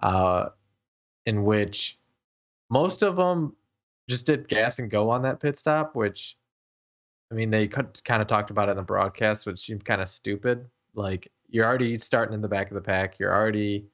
Uh 0.00 0.50
in 1.26 1.44
which 1.44 1.98
most 2.70 3.02
of 3.02 3.16
them 3.16 3.54
just 4.08 4.26
did 4.26 4.48
gas 4.48 4.78
and 4.78 4.90
go 4.90 5.10
on 5.10 5.22
that 5.22 5.40
pit 5.40 5.58
stop, 5.58 5.94
which 5.94 6.36
I 7.30 7.34
mean, 7.34 7.50
they 7.50 7.68
kind 7.68 8.20
of 8.20 8.26
talked 8.26 8.50
about 8.50 8.68
it 8.68 8.72
in 8.72 8.76
the 8.76 8.82
broadcast, 8.82 9.46
which 9.46 9.60
seemed 9.60 9.84
kind 9.84 10.00
of 10.00 10.08
stupid. 10.08 10.66
Like, 10.94 11.30
you're 11.48 11.66
already 11.66 11.96
starting 11.98 12.34
in 12.34 12.40
the 12.40 12.48
back 12.48 12.70
of 12.70 12.74
the 12.74 12.80
pack. 12.80 13.18
You're 13.18 13.34
already 13.34 13.86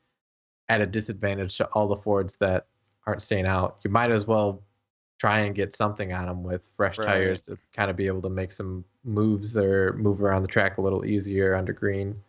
at 0.69 0.81
a 0.81 0.87
disadvantage 0.87 1.57
to 1.59 1.67
all 1.67 1.87
the 1.89 1.97
Fords 1.97 2.37
that 2.37 2.67
aren't 3.07 3.23
staying 3.23 3.47
out. 3.47 3.79
You 3.85 3.91
might 3.91 4.11
as 4.11 4.27
well 4.27 4.63
try 5.19 5.41
and 5.41 5.55
get 5.55 5.73
something 5.73 6.13
on 6.13 6.27
them 6.27 6.43
with 6.43 6.69
fresh 6.77 6.99
Right. 6.99 7.07
tires 7.07 7.43
to 7.43 7.57
kind 7.73 7.91
of 7.91 7.97
be 7.97 8.07
able 8.07 8.23
to 8.23 8.29
make 8.29 8.53
some 8.53 8.85
moves 9.05 9.57
or 9.57 9.95
move 9.95 10.23
around 10.23 10.43
the 10.43 10.49
track 10.49 10.79
a 10.79 10.83
little 10.83 11.05
easier 11.05 11.55
under 11.55 11.73
green. 11.73 12.23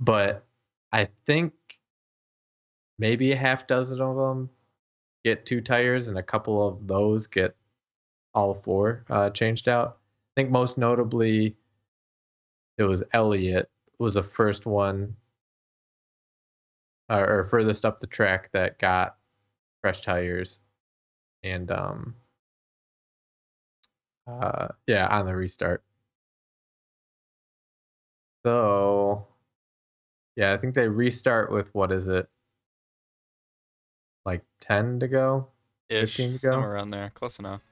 But 0.00 0.44
I 0.92 1.08
think 1.26 1.52
maybe 2.98 3.32
a 3.32 3.36
half 3.36 3.66
dozen 3.66 4.00
of 4.00 4.16
them 4.16 4.50
get 5.24 5.44
two 5.44 5.60
tires, 5.60 6.08
and 6.08 6.16
a 6.16 6.22
couple 6.22 6.66
of 6.66 6.86
those 6.86 7.26
get 7.26 7.54
all 8.34 8.54
four 8.54 9.04
uh, 9.10 9.30
changed 9.30 9.68
out. 9.68 9.98
I 10.36 10.40
think 10.40 10.50
most 10.50 10.78
notably, 10.78 11.56
it 12.78 12.84
was 12.84 13.02
Elliott 13.12 13.68
was 13.98 14.14
the 14.14 14.22
first 14.22 14.64
one, 14.64 15.16
uh, 17.10 17.18
or 17.18 17.44
furthest 17.50 17.84
up 17.84 18.00
the 18.00 18.06
track 18.06 18.50
that 18.52 18.78
got 18.78 19.16
fresh 19.80 20.00
tires, 20.00 20.60
and 21.42 21.70
um, 21.70 22.14
uh, 24.26 24.68
yeah, 24.86 25.06
on 25.06 25.26
the 25.26 25.34
restart. 25.34 25.82
So, 28.44 29.26
yeah, 30.36 30.52
I 30.52 30.56
think 30.58 30.74
they 30.74 30.88
restart 30.88 31.50
with 31.50 31.68
what 31.74 31.92
is 31.92 32.08
it, 32.08 32.28
like 34.24 34.44
ten 34.60 35.00
to 35.00 35.08
go? 35.08 35.48
Ish, 35.88 36.16
15 36.16 36.38
to 36.38 36.46
go? 36.46 36.52
somewhere 36.52 36.72
around 36.72 36.90
there. 36.90 37.10
Close 37.10 37.38
enough. 37.38 37.62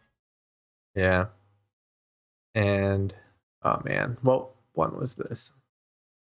Yeah. 0.95 1.27
And 2.55 3.15
oh 3.63 3.83
man, 3.85 4.17
what 4.23 4.51
one 4.73 4.99
was 4.99 5.15
this? 5.15 5.53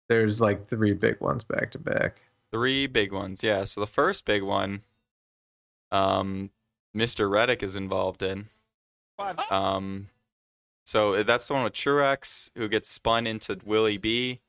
There's 0.09 0.41
like 0.41 0.69
three 0.69 0.93
big 0.93 1.21
ones 1.21 1.45
back 1.45 1.73
to 1.73 1.79
back. 1.79 2.21
Three 2.53 2.87
big 2.87 3.13
ones, 3.13 3.43
yeah. 3.43 3.65
So 3.65 3.81
the 3.81 3.87
first 3.87 4.25
big 4.25 4.43
one, 4.43 4.83
um, 5.93 6.51
Mr. 6.97 7.31
Reddick 7.31 7.63
is 7.63 7.77
involved 7.77 8.23
in. 8.23 8.47
Um, 9.51 10.09
so 10.85 11.23
that's 11.23 11.47
the 11.47 11.55
one 11.55 11.65
with 11.65 11.75
Truex 11.75 12.51
who 12.57 12.69
gets 12.69 12.89
spun 12.91 13.27
into 13.27 13.59
Willie 13.65 13.99
B. 13.99 14.41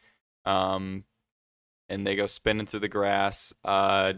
Um, 0.45 1.03
and 1.89 2.07
they 2.07 2.15
go 2.15 2.25
spinning 2.27 2.65
through 2.65 2.79
the 2.79 2.87
grass. 2.87 3.53
Uh, 3.65 4.13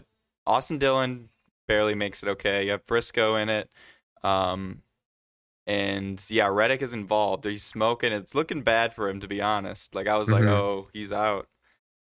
Austin 0.46 0.78
Dillon 0.78 1.28
barely 1.66 1.94
makes 1.94 2.22
it 2.22 2.28
okay. 2.28 2.64
You 2.64 2.70
have 2.72 2.84
Briscoe 2.86 3.34
in 3.36 3.48
it. 3.48 3.68
Um, 4.22 4.82
and 5.66 6.24
yeah, 6.30 6.46
Reddick 6.48 6.82
is 6.82 6.94
involved. 6.94 7.44
He's 7.44 7.64
smoking. 7.64 8.12
It's 8.12 8.34
looking 8.34 8.62
bad 8.62 8.92
for 8.94 9.08
him, 9.08 9.20
to 9.20 9.28
be 9.28 9.40
honest. 9.40 9.94
Like 9.94 10.06
I 10.06 10.16
was 10.18 10.30
like, 10.30 10.44
Mhm. 10.44 10.50
oh, 10.52 10.88
he's 10.92 11.10
out. 11.12 11.48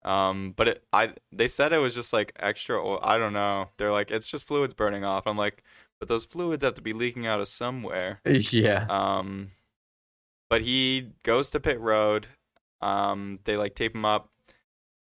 Um, 0.05 0.53
but 0.57 0.69
it, 0.69 0.85
I 0.93 1.15
they 1.33 1.49
said 1.49 1.73
it 1.73 1.79
was 1.79 1.95
just 1.95 2.13
like 2.13 2.33
extra. 2.39 2.77
oil. 2.85 2.99
I 3.03 3.17
don't 3.17 3.33
know. 3.33 3.71
They're 3.79 3.93
like, 3.93 4.11
it's 4.11 4.29
just 4.29 4.45
fluids 4.47 4.75
burning 4.75 5.05
off. 5.05 5.27
I'm 5.27 5.39
like, 5.39 5.63
but 6.05 6.09
those 6.13 6.27
fluids 6.27 6.63
have 6.63 6.75
to 6.75 6.83
be 6.83 6.93
leaking 6.93 7.27
out 7.27 7.41
of 7.41 7.49
somewhere. 7.49 8.21
yeah. 8.27 8.85
Um, 8.91 9.49
but 10.51 10.61
he 10.61 11.13
goes 11.23 11.49
to 11.51 11.61
pit 11.61 11.81
road. 11.81 12.27
Um, 12.83 13.39
they 13.45 13.57
like 13.57 13.75
tape 13.75 13.95
him 13.95 14.05
up, 14.05 14.29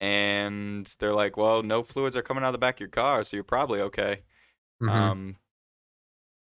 and 0.02 0.84
they're 0.99 1.14
like, 1.14 1.38
"Well, 1.38 1.62
no 1.62 1.82
fluids 1.82 2.14
are 2.14 2.20
coming 2.20 2.44
out 2.44 2.49
of 2.49 2.52
the 2.52 2.58
back 2.58 2.76
of 2.76 2.80
your 2.80 2.90
car, 2.90 3.25
so 3.25 3.38
you're 3.38 3.42
probably 3.42 3.80
okay." 3.80 4.20
Mhm. 4.82 4.90
Um, 4.90 5.37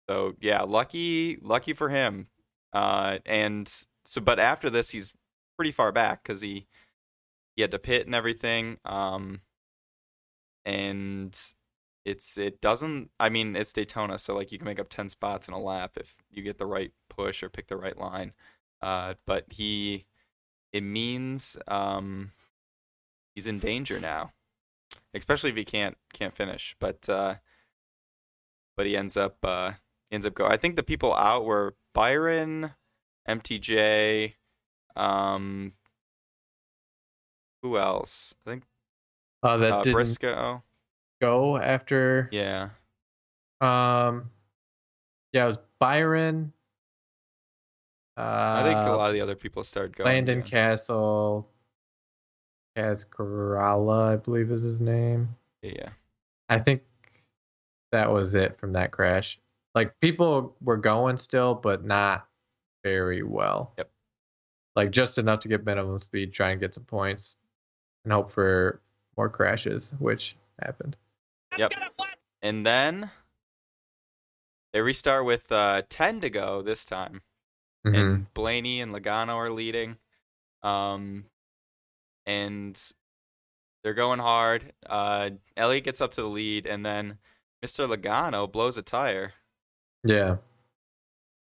so 0.09 0.35
yeah, 0.39 0.61
lucky, 0.61 1.39
lucky 1.41 1.73
for 1.73 1.89
him. 1.89 2.29
Uh, 2.71 3.19
and 3.25 3.67
so, 4.05 4.21
but 4.21 4.39
after 4.39 4.69
this, 4.69 4.91
he's 4.91 5.13
pretty 5.57 5.73
far 5.73 5.91
back 5.91 6.23
because 6.23 6.39
he 6.39 6.67
he 7.57 7.63
had 7.63 7.71
to 7.71 7.79
pit 7.79 8.05
and 8.05 8.15
everything. 8.15 8.77
Um, 8.85 9.41
and 10.63 11.37
it's 12.07 12.37
it 12.37 12.61
doesn't. 12.61 13.11
I 13.19 13.27
mean, 13.27 13.55
it's 13.55 13.73
Daytona, 13.73 14.17
so 14.17 14.33
like 14.33 14.51
you 14.53 14.57
can 14.57 14.65
make 14.65 14.79
up 14.79 14.87
ten 14.87 15.09
spots 15.09 15.47
in 15.49 15.53
a 15.53 15.59
lap 15.59 15.97
if 15.97 16.15
you 16.31 16.41
get 16.41 16.57
the 16.57 16.65
right 16.65 16.91
push 17.09 17.43
or 17.43 17.49
pick 17.49 17.67
the 17.67 17.75
right 17.75 17.97
line. 17.97 18.31
Uh, 18.81 19.15
but 19.25 19.45
he, 19.49 20.05
it 20.71 20.83
means 20.83 21.57
um, 21.67 22.31
he's 23.35 23.45
in 23.45 23.59
danger 23.59 23.99
now, 23.99 24.31
especially 25.13 25.49
if 25.49 25.57
he 25.57 25.65
can't 25.65 25.97
can't 26.13 26.33
finish. 26.33 26.77
But 26.79 27.09
uh, 27.09 27.35
but 28.77 28.85
he 28.85 28.95
ends 28.95 29.17
up 29.17 29.37
uh 29.43 29.73
ends 30.09 30.25
up 30.25 30.33
go. 30.33 30.47
I 30.47 30.55
think 30.55 30.77
the 30.77 30.83
people 30.83 31.13
out 31.13 31.43
were 31.43 31.75
Byron, 31.93 32.71
MTJ, 33.27 34.35
um, 34.95 35.73
who 37.61 37.77
else? 37.77 38.33
I 38.45 38.51
think 38.51 38.63
uh, 39.43 39.57
that 39.57 39.73
uh, 39.73 39.83
Briscoe. 39.83 40.63
Go 41.21 41.57
after. 41.57 42.29
Yeah, 42.31 42.69
Um, 43.61 44.29
yeah, 45.33 45.43
it 45.45 45.47
was 45.47 45.57
Byron, 45.79 46.53
Uh, 48.17 48.21
I 48.21 48.63
think 48.63 48.79
a 48.79 48.95
lot 48.95 49.09
of 49.09 49.13
the 49.13 49.21
other 49.21 49.35
people 49.35 49.63
started 49.63 49.95
going. 49.95 50.07
Landon 50.09 50.39
again. 50.39 50.49
Castle, 50.49 51.47
Kaz 52.75 53.05
Grala, 53.07 54.13
I 54.13 54.15
believe 54.15 54.51
is 54.51 54.63
his 54.63 54.79
name. 54.79 55.35
Yeah. 55.61 55.89
I 56.49 56.59
think 56.59 56.83
that 57.91 58.11
was 58.11 58.33
it 58.35 58.57
from 58.59 58.73
that 58.73 58.91
crash. 58.91 59.39
Like 59.75 59.99
people 59.99 60.55
were 60.61 60.77
going 60.77 61.17
still, 61.17 61.53
but 61.53 61.83
not 61.83 62.27
very 62.83 63.21
well. 63.21 63.73
Yep. 63.77 63.89
Like 64.75 64.91
just 64.91 65.17
enough 65.17 65.39
to 65.41 65.47
get 65.47 65.65
minimum 65.65 65.99
speed, 65.99 66.33
try 66.33 66.51
and 66.51 66.59
get 66.59 66.73
some 66.73 66.85
points, 66.85 67.35
and 68.03 68.13
hope 68.13 68.31
for 68.31 68.81
more 69.15 69.29
crashes, 69.29 69.93
which 69.99 70.35
happened. 70.61 70.95
Yep. 71.57 71.73
And 72.41 72.65
then 72.65 73.11
they 74.73 74.81
restart 74.81 75.25
with 75.25 75.51
uh, 75.51 75.83
10 75.89 76.21
to 76.21 76.29
go 76.29 76.61
this 76.61 76.85
time. 76.85 77.21
Mhm. 77.85 77.95
And 77.95 78.33
Blaney 78.33 78.81
and 78.81 78.93
Logano 78.93 79.35
are 79.35 79.51
leading. 79.51 79.97
Um, 80.61 81.25
and 82.25 82.79
they're 83.83 83.93
going 83.93 84.19
hard. 84.19 84.73
Uh, 84.85 85.31
Elliott 85.55 85.85
gets 85.85 86.01
up 86.01 86.13
to 86.13 86.21
the 86.21 86.27
lead, 86.27 86.65
and 86.65 86.85
then 86.85 87.19
Mr. 87.63 87.87
Logano 87.87 88.51
blows 88.51 88.77
a 88.77 88.81
tire. 88.81 89.33
Yeah. 90.03 90.37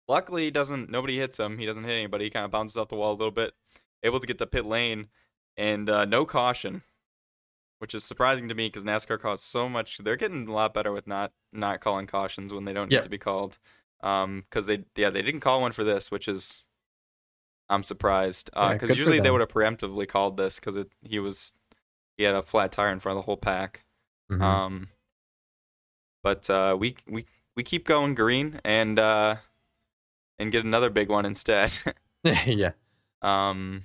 Luckily, 0.08 0.44
he 0.44 0.50
doesn't. 0.50 0.90
Nobody 0.90 1.18
hits 1.18 1.38
him. 1.38 1.58
He 1.58 1.66
doesn't 1.66 1.84
hit 1.84 1.92
anybody. 1.92 2.24
He 2.24 2.30
kind 2.30 2.44
of 2.44 2.50
bounces 2.50 2.76
off 2.76 2.88
the 2.88 2.96
wall 2.96 3.12
a 3.12 3.14
little 3.14 3.30
bit, 3.30 3.54
able 4.02 4.20
to 4.20 4.26
get 4.26 4.38
to 4.38 4.46
pit 4.46 4.66
lane, 4.66 5.08
and 5.56 5.88
uh, 5.88 6.04
no 6.04 6.26
caution, 6.26 6.82
which 7.78 7.94
is 7.94 8.04
surprising 8.04 8.48
to 8.48 8.54
me 8.54 8.68
because 8.68 8.84
NASCAR 8.84 9.18
calls 9.18 9.42
so 9.42 9.68
much. 9.68 9.98
They're 9.98 10.16
getting 10.16 10.48
a 10.48 10.52
lot 10.52 10.74
better 10.74 10.92
with 10.92 11.06
not 11.06 11.32
not 11.52 11.80
calling 11.80 12.06
cautions 12.06 12.52
when 12.52 12.64
they 12.64 12.72
don't 12.72 12.88
need 12.90 12.96
Yeah. 12.96 13.02
to 13.02 13.08
be 13.08 13.18
called. 13.18 13.58
Um, 14.00 14.44
because 14.48 14.66
they 14.66 14.84
yeah 14.96 15.10
they 15.10 15.22
didn't 15.22 15.40
call 15.40 15.60
one 15.60 15.72
for 15.72 15.84
this, 15.84 16.10
which 16.10 16.28
is 16.28 16.64
I'm 17.68 17.82
surprised. 17.82 18.50
Uh, 18.52 18.72
because 18.74 18.88
good 18.90 18.94
for 18.94 18.98
usually 19.00 19.20
they 19.20 19.30
would 19.30 19.40
have 19.40 19.50
preemptively 19.52 20.06
called 20.06 20.36
this 20.36 20.60
because 20.60 20.76
it 20.76 20.90
he 21.02 21.18
was 21.18 21.52
he 22.16 22.24
had 22.24 22.34
a 22.34 22.42
flat 22.42 22.72
tire 22.72 22.90
in 22.92 23.00
front 23.00 23.18
of 23.18 23.22
the 23.22 23.26
whole 23.26 23.36
pack. 23.38 23.84
Mhm. 24.30 24.40
Um, 24.42 24.88
but 26.22 26.48
uh, 26.50 26.76
we 26.78 26.96
we 27.06 27.24
we 27.56 27.62
keep 27.62 27.86
going 27.86 28.14
green 28.14 28.60
and 28.64 28.98
uh, 28.98 29.36
and 30.38 30.52
get 30.52 30.64
another 30.64 30.90
big 30.90 31.08
one 31.08 31.24
instead. 31.24 31.72
yeah. 32.46 32.72
um, 33.22 33.84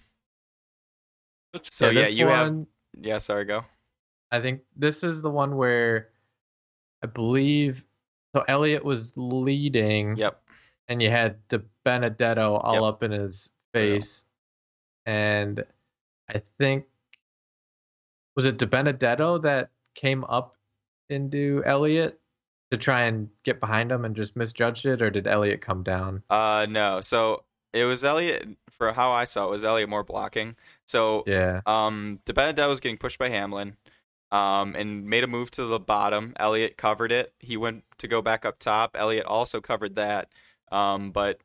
so 1.63 1.89
yeah, 1.89 2.03
this 2.05 2.13
you 2.13 2.27
have 2.27 2.65
yeah. 2.99 3.17
Sorry, 3.17 3.45
go. 3.45 3.65
I 4.31 4.41
think 4.41 4.61
this 4.75 5.03
is 5.03 5.21
the 5.21 5.29
one 5.31 5.55
where 5.55 6.09
I 7.03 7.07
believe 7.07 7.83
so. 8.35 8.43
Elliot 8.47 8.83
was 8.85 9.13
leading. 9.15 10.15
Yep. 10.17 10.41
and 10.87 11.01
you 11.03 11.09
had 11.09 11.47
De 11.49 11.61
Benedetto 11.85 12.55
all 12.55 12.73
Yep. 12.75 12.83
up 12.83 13.03
in 13.03 13.11
his 13.11 13.49
face, 13.73 14.25
and 15.05 15.63
I 16.27 16.41
think 16.57 16.85
was 18.35 18.45
it 18.45 18.57
DiBenedetto 18.57 19.41
that 19.43 19.69
came 19.95 20.23
up 20.25 20.55
into 21.09 21.61
Elliot 21.65 22.19
to 22.71 22.77
try 22.77 23.03
and 23.03 23.29
get 23.43 23.59
behind 23.59 23.91
him 23.91 24.05
and 24.05 24.15
just 24.15 24.35
misjudged 24.35 24.85
it, 24.85 25.01
or 25.01 25.09
did 25.09 25.27
Elliot 25.27 25.61
come 25.61 25.83
down? 25.83 26.23
Uh, 26.29 26.65
no. 26.69 27.01
So 27.01 27.43
it 27.73 27.85
was 27.85 28.03
Elliot. 28.03 28.47
For 28.69 28.93
how 28.93 29.11
I 29.11 29.25
saw 29.25 29.45
it, 29.47 29.51
was 29.51 29.63
Elliot 29.65 29.89
more 29.89 30.03
blocking. 30.03 30.55
So 30.85 31.23
Yeah, 31.27 31.61
Um, 31.65 32.19
DiBenedetto 32.25 32.69
was 32.69 32.79
getting 32.79 32.97
pushed 32.97 33.17
by 33.19 33.29
Hamlin, 33.29 33.75
um, 34.31 34.75
and 34.75 35.05
made 35.07 35.23
a 35.23 35.27
move 35.27 35.51
to 35.51 35.65
the 35.65 35.79
bottom. 35.79 36.33
Elliott 36.37 36.77
covered 36.77 37.11
it. 37.11 37.33
He 37.39 37.57
went 37.57 37.83
to 37.97 38.07
go 38.07 38.21
back 38.21 38.45
up 38.45 38.59
top. 38.59 38.95
Elliott 38.97 39.25
also 39.25 39.59
covered 39.61 39.95
that, 39.95 40.29
um, 40.71 41.11
but 41.11 41.39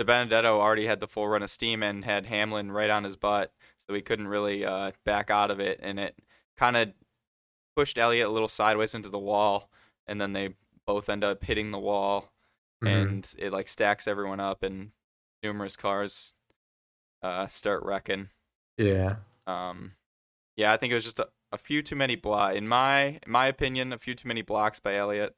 DiBenedetto 0.00 0.46
already 0.46 0.86
had 0.86 1.00
the 1.00 1.06
full 1.06 1.28
run 1.28 1.42
of 1.42 1.50
steam 1.50 1.82
and 1.82 2.04
had 2.04 2.26
Hamlin 2.26 2.72
right 2.72 2.90
on 2.90 3.04
his 3.04 3.16
butt, 3.16 3.52
so 3.78 3.94
he 3.94 4.02
couldn't 4.02 4.28
really 4.28 4.64
uh, 4.64 4.90
back 5.04 5.30
out 5.30 5.50
of 5.50 5.60
it, 5.60 5.78
and 5.82 6.00
it 6.00 6.18
kind 6.56 6.76
of 6.76 6.92
pushed 7.76 7.96
Elliott 7.98 8.26
a 8.26 8.30
little 8.30 8.48
sideways 8.48 8.94
into 8.94 9.08
the 9.08 9.18
wall, 9.18 9.70
and 10.06 10.20
then 10.20 10.32
they 10.32 10.54
both 10.86 11.08
end 11.08 11.22
up 11.24 11.44
hitting 11.44 11.70
the 11.70 11.78
wall, 11.78 12.32
Mhm. 12.82 12.88
and 13.04 13.34
it 13.38 13.52
like 13.52 13.68
stacks 13.68 14.08
everyone 14.08 14.40
up, 14.40 14.62
and 14.64 14.90
numerous 15.42 15.76
cars 15.76 16.32
uh, 17.22 17.46
start 17.46 17.82
wrecking. 17.84 18.28
yeah, 18.76 19.16
Um, 19.46 19.94
yeah, 20.56 20.72
I 20.72 20.76
think 20.76 20.90
it 20.90 20.94
was 20.94 21.04
just 21.04 21.20
a, 21.20 21.28
a 21.54 21.58
few 21.58 21.82
too 21.82 21.96
many 21.96 22.16
block. 22.16 22.54
In 22.54 22.66
my 22.68 23.20
in 23.22 23.30
my 23.30 23.46
opinion, 23.46 23.92
a 23.92 23.98
few 23.98 24.14
too 24.14 24.28
many 24.28 24.42
blocks 24.42 24.80
by 24.80 24.96
Elliott. 24.96 25.36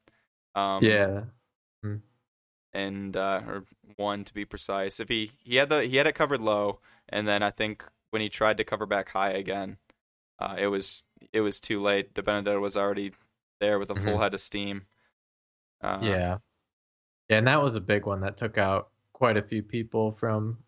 Um, 0.54 0.82
yeah, 0.82 1.24
and 2.72 3.16
uh, 3.16 3.42
or 3.46 3.64
one 3.96 4.24
to 4.24 4.34
be 4.34 4.44
precise. 4.44 5.00
If 5.00 5.08
he 5.08 5.32
he 5.44 5.56
had 5.56 5.68
the 5.68 5.84
he 5.84 5.96
had 5.96 6.06
it 6.06 6.14
covered 6.14 6.40
low, 6.40 6.80
and 7.08 7.26
then 7.28 7.42
I 7.42 7.50
think 7.50 7.84
when 8.10 8.22
he 8.22 8.28
tried 8.28 8.56
to 8.58 8.64
cover 8.64 8.86
back 8.86 9.10
high 9.10 9.30
again, 9.30 9.78
uh, 10.38 10.56
it 10.58 10.68
was 10.68 11.04
it 11.32 11.40
was 11.42 11.60
too 11.60 11.80
late. 11.80 12.14
DiBenedetto 12.14 12.60
was 12.60 12.76
already 12.76 13.12
there 13.60 13.78
with 13.78 13.90
a 13.90 13.94
full 13.94 14.16
Mhm. 14.16 14.20
head 14.20 14.34
of 14.34 14.40
steam. 14.40 14.86
Uh, 15.82 15.98
yeah, 16.02 16.38
yeah, 17.28 17.38
and 17.38 17.46
that 17.46 17.62
was 17.62 17.74
a 17.74 17.80
big 17.80 18.06
one 18.06 18.20
that 18.20 18.36
took 18.36 18.58
out 18.58 18.90
quite 19.12 19.36
a 19.36 19.42
few 19.42 19.62
people 19.62 20.12
from 20.12 20.58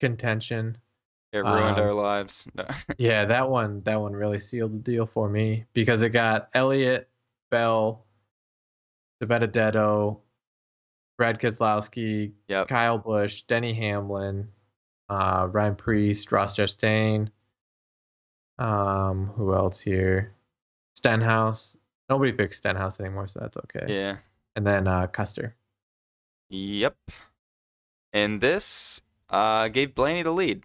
contention. 0.00 0.78
It 1.36 1.44
ruined 1.44 1.78
Um, 1.78 1.80
our 1.80 1.92
lives. 1.92 2.44
No. 2.54 2.64
Yeah, 2.98 3.26
that 3.26 3.50
one 3.50 3.82
that 3.82 4.00
one 4.00 4.14
really 4.14 4.38
sealed 4.38 4.74
the 4.74 4.78
deal 4.78 5.06
for 5.06 5.28
me 5.28 5.66
because 5.74 6.02
it 6.02 6.08
got 6.10 6.48
Elliot, 6.54 7.08
Bell, 7.50 8.04
DiBenedetto, 9.22 10.18
Brad 11.18 11.38
Keselowski, 11.38 12.32
yep. 12.48 12.68
Kyle 12.68 12.98
Busch, 12.98 13.42
Denny 13.42 13.74
Hamlin, 13.74 14.48
uh, 15.08 15.48
Ryan 15.50 15.74
Preece, 15.76 16.30
Ross 16.32 16.56
Chastain. 16.56 17.28
Um, 18.58 19.26
who 19.36 19.54
else 19.54 19.80
here? 19.80 20.32
Stenhouse. 20.94 21.76
Nobody 22.08 22.32
picks 22.32 22.56
Stenhouse 22.58 23.00
anymore, 23.00 23.28
so 23.28 23.40
that's 23.40 23.56
okay. 23.58 23.84
Yeah. 23.88 24.16
And 24.54 24.66
then 24.66 24.86
uh, 24.88 25.06
Custer. 25.08 25.54
Yep. 26.48 26.96
And 28.12 28.40
this 28.40 29.02
uh, 29.28 29.68
gave 29.68 29.94
Blaney 29.94 30.22
the 30.22 30.30
lead. 30.30 30.62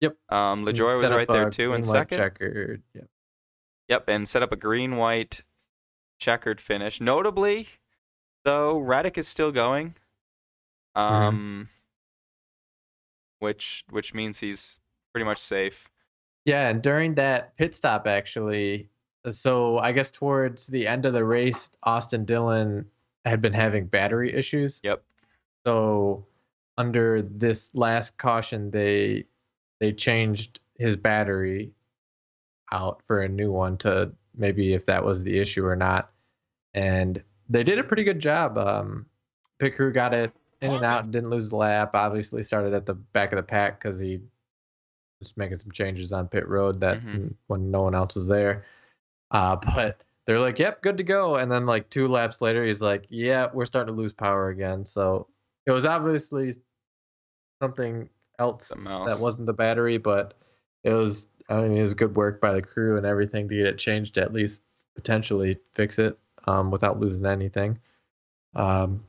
Yep. 0.00 0.16
Um, 0.28 0.64
LaJoie 0.64 1.00
was 1.00 1.10
right 1.10 1.28
there 1.28 1.50
too 1.50 1.74
in 1.74 1.82
second. 1.82 2.18
Checkered. 2.18 2.82
Yep. 2.94 3.08
Yep, 3.88 4.08
and 4.08 4.28
set 4.28 4.42
up 4.42 4.52
a 4.52 4.56
green 4.56 4.96
white 4.96 5.42
checkered 6.18 6.60
finish. 6.60 7.00
Notably, 7.00 7.68
though, 8.44 8.78
Reddick 8.78 9.18
is 9.18 9.28
still 9.28 9.52
going. 9.52 9.94
Mm-hmm. 10.96 11.14
Um 11.14 11.68
which 13.40 13.84
which 13.90 14.14
means 14.14 14.40
he's 14.40 14.80
pretty 15.12 15.24
much 15.24 15.38
safe. 15.38 15.88
Yeah, 16.44 16.68
and 16.68 16.80
during 16.80 17.14
that 17.16 17.56
pit 17.56 17.74
stop, 17.74 18.06
actually, 18.06 18.88
so 19.30 19.78
I 19.78 19.92
guess 19.92 20.10
towards 20.10 20.66
the 20.66 20.86
end 20.86 21.04
of 21.06 21.12
the 21.12 21.24
race, 21.24 21.70
Austin 21.82 22.24
Dillon 22.24 22.86
had 23.24 23.42
been 23.42 23.52
having 23.52 23.86
battery 23.86 24.32
issues. 24.32 24.80
Yep. 24.82 25.02
So 25.66 26.24
under 26.78 27.22
this 27.22 27.74
last 27.74 28.16
caution, 28.18 28.70
they 28.70 29.26
they 29.80 29.92
changed 29.92 30.60
his 30.78 30.96
battery 30.96 31.72
out 32.72 33.02
for 33.06 33.22
a 33.22 33.28
new 33.28 33.50
one 33.50 33.76
to 33.78 34.12
maybe 34.36 34.74
if 34.74 34.86
that 34.86 35.04
was 35.04 35.22
the 35.22 35.38
issue 35.38 35.64
or 35.64 35.76
not, 35.76 36.12
and 36.74 37.22
they 37.48 37.64
did 37.64 37.78
a 37.78 37.84
pretty 37.84 38.04
good 38.04 38.20
job. 38.20 38.56
Um, 38.56 39.06
pit 39.58 39.74
crew 39.74 39.92
got 39.92 40.14
it 40.14 40.32
in 40.60 40.72
and 40.72 40.84
out, 40.84 41.10
didn't 41.10 41.30
lose 41.30 41.48
the 41.50 41.56
lap. 41.56 41.90
Obviously, 41.94 42.42
started 42.42 42.74
at 42.74 42.86
the 42.86 42.94
back 42.94 43.32
of 43.32 43.36
the 43.36 43.42
pack 43.42 43.82
because 43.82 43.98
he 43.98 44.20
was 45.18 45.36
making 45.36 45.58
some 45.58 45.72
changes 45.72 46.12
on 46.12 46.28
pit 46.28 46.48
road 46.48 46.80
that 46.80 47.00
Mhm. 47.00 47.34
when 47.48 47.70
no 47.70 47.82
one 47.82 47.94
else 47.94 48.14
was 48.14 48.28
there. 48.28 48.64
Uh, 49.30 49.56
but 49.74 50.00
they're 50.26 50.38
like, 50.40 50.58
"Yep, 50.58 50.82
good 50.82 50.96
to 50.98 51.02
go." 51.02 51.36
And 51.36 51.50
then 51.50 51.66
like 51.66 51.90
two 51.90 52.06
laps 52.08 52.40
later, 52.40 52.64
he's 52.64 52.82
like, 52.82 53.06
"Yeah, 53.08 53.48
we're 53.52 53.66
starting 53.66 53.94
to 53.94 54.00
lose 54.00 54.12
power 54.12 54.48
again." 54.50 54.84
So 54.84 55.26
it 55.66 55.72
was 55.72 55.84
obviously 55.84 56.54
something 57.60 58.08
else 58.40 58.68
that 58.68 59.18
wasn't 59.20 59.46
the 59.46 59.52
battery, 59.52 59.98
but 59.98 60.34
it 60.82 60.90
was. 60.90 61.28
I 61.48 61.62
mean, 61.62 61.76
it 61.76 61.82
was 61.82 61.94
good 61.94 62.14
work 62.14 62.40
by 62.40 62.52
the 62.52 62.62
crew 62.62 62.96
and 62.96 63.04
everything 63.04 63.48
to 63.48 63.56
get 63.56 63.66
it 63.66 63.76
changed 63.78 64.14
to 64.14 64.22
at 64.22 64.32
least 64.32 64.62
potentially 64.94 65.58
fix 65.74 65.98
it 65.98 66.16
um, 66.46 66.70
without 66.70 67.00
losing 67.00 67.26
anything. 67.26 67.78
Um, 68.54 69.04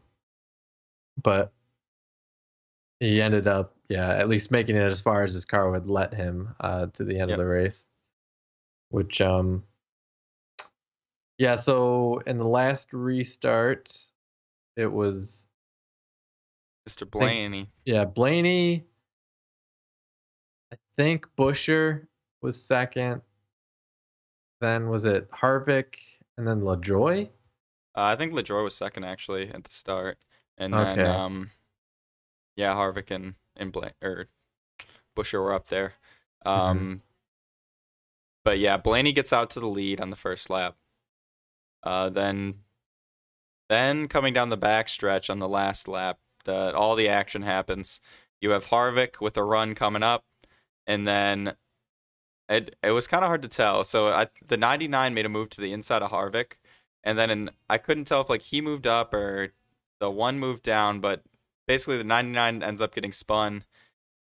but 1.21 1.51
he 2.99 3.21
ended 3.21 3.47
up, 3.47 3.75
yeah, 3.89 4.09
at 4.09 4.27
least 4.27 4.49
making 4.49 4.75
it 4.75 4.81
as 4.81 5.01
far 5.01 5.23
as 5.23 5.33
his 5.33 5.45
car 5.45 5.69
would 5.69 5.87
let 5.87 6.13
him 6.15 6.55
uh, 6.59 6.87
to 6.93 7.03
the 7.03 7.19
end 7.19 7.29
Yep. 7.29 7.37
of 7.37 7.45
the 7.45 7.47
race. 7.49 7.85
Which, 8.89 9.21
um, 9.21 9.63
yeah, 11.37 11.55
so 11.55 12.21
in 12.25 12.37
the 12.39 12.47
last 12.47 12.91
restart, 12.91 13.91
it 14.75 14.87
was 14.91 15.47
Mr. 16.89 17.09
Blaney. 17.09 17.69
yeah, 17.85 18.05
Blaney. 18.05 18.85
I 21.01 21.03
think 21.03 21.25
Buescher 21.35 22.05
was 22.43 22.61
second. 22.61 23.21
Then 24.59 24.87
was 24.87 25.05
it 25.05 25.31
Harvick 25.31 25.95
and 26.37 26.47
then 26.47 26.61
LaJoie? 26.61 27.25
Uh, 27.95 28.01
I 28.01 28.15
think 28.15 28.33
LaJoie 28.33 28.63
was 28.63 28.75
second 28.75 29.03
actually 29.03 29.49
at 29.49 29.63
the 29.63 29.71
start. 29.71 30.19
And 30.57 30.73
then 30.73 30.99
Okay. 30.99 31.09
um 31.09 31.51
yeah, 32.55 32.75
Harvick 32.75 33.09
and 33.09 33.35
and 33.55 33.71
Bla- 33.71 33.93
or 34.01 34.27
Buescher 35.17 35.41
were 35.41 35.53
up 35.53 35.67
there. 35.69 35.93
Um, 36.45 37.01
but 38.45 38.59
yeah, 38.59 38.77
Blaney 38.77 39.11
gets 39.11 39.33
out 39.33 39.49
to 39.51 39.59
the 39.59 39.67
lead 39.67 39.99
on 39.99 40.09
the 40.11 40.15
first 40.15 40.49
lap. 40.49 40.75
Uh, 41.83 42.09
then, 42.09 42.59
then 43.69 44.07
coming 44.07 44.33
down 44.33 44.49
the 44.49 44.57
back 44.57 44.89
stretch 44.89 45.29
on 45.29 45.39
the 45.39 45.49
last 45.49 45.87
lap, 45.87 46.19
the, 46.45 46.73
all 46.75 46.95
the 46.95 47.07
action 47.07 47.41
happens. 47.41 47.99
You 48.39 48.51
have 48.51 48.67
Harvick 48.67 49.19
with 49.19 49.37
a 49.37 49.43
run 49.43 49.75
coming 49.75 50.03
up, 50.03 50.23
and 50.87 51.05
then 51.07 51.55
it 52.49 52.75
it 52.83 52.91
was 52.91 53.07
kind 53.07 53.23
of 53.23 53.27
hard 53.27 53.41
to 53.43 53.47
tell. 53.47 53.83
So 53.83 54.09
I, 54.09 54.27
the 54.47 54.57
99 54.57 55.13
made 55.13 55.25
a 55.25 55.29
move 55.29 55.49
to 55.51 55.61
the 55.61 55.71
inside 55.73 56.01
of 56.01 56.11
Harvick, 56.11 56.53
and 57.03 57.17
then 57.17 57.29
in, 57.29 57.49
I 57.69 57.77
couldn't 57.77 58.05
tell 58.05 58.21
if 58.21 58.29
like 58.29 58.41
he 58.43 58.61
moved 58.61 58.87
up 58.87 59.13
or 59.13 59.53
the 59.99 60.09
one 60.11 60.39
moved 60.39 60.63
down, 60.63 60.99
but 60.99 61.23
basically 61.67 61.97
the 61.97 62.03
99 62.03 62.63
ends 62.63 62.81
up 62.81 62.93
getting 62.93 63.11
spun 63.11 63.63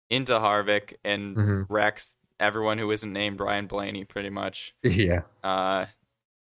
into 0.09 0.33
Harvick 0.33 0.93
and 1.03 1.35
Mhm. 1.35 1.65
wrecks 1.69 2.15
everyone 2.39 2.77
who 2.77 2.91
isn't 2.91 3.11
named 3.13 3.39
Ryan 3.39 3.67
Blaney 3.67 4.05
pretty 4.05 4.29
much. 4.29 4.73
Yeah. 4.83 5.21
Uh, 5.43 5.85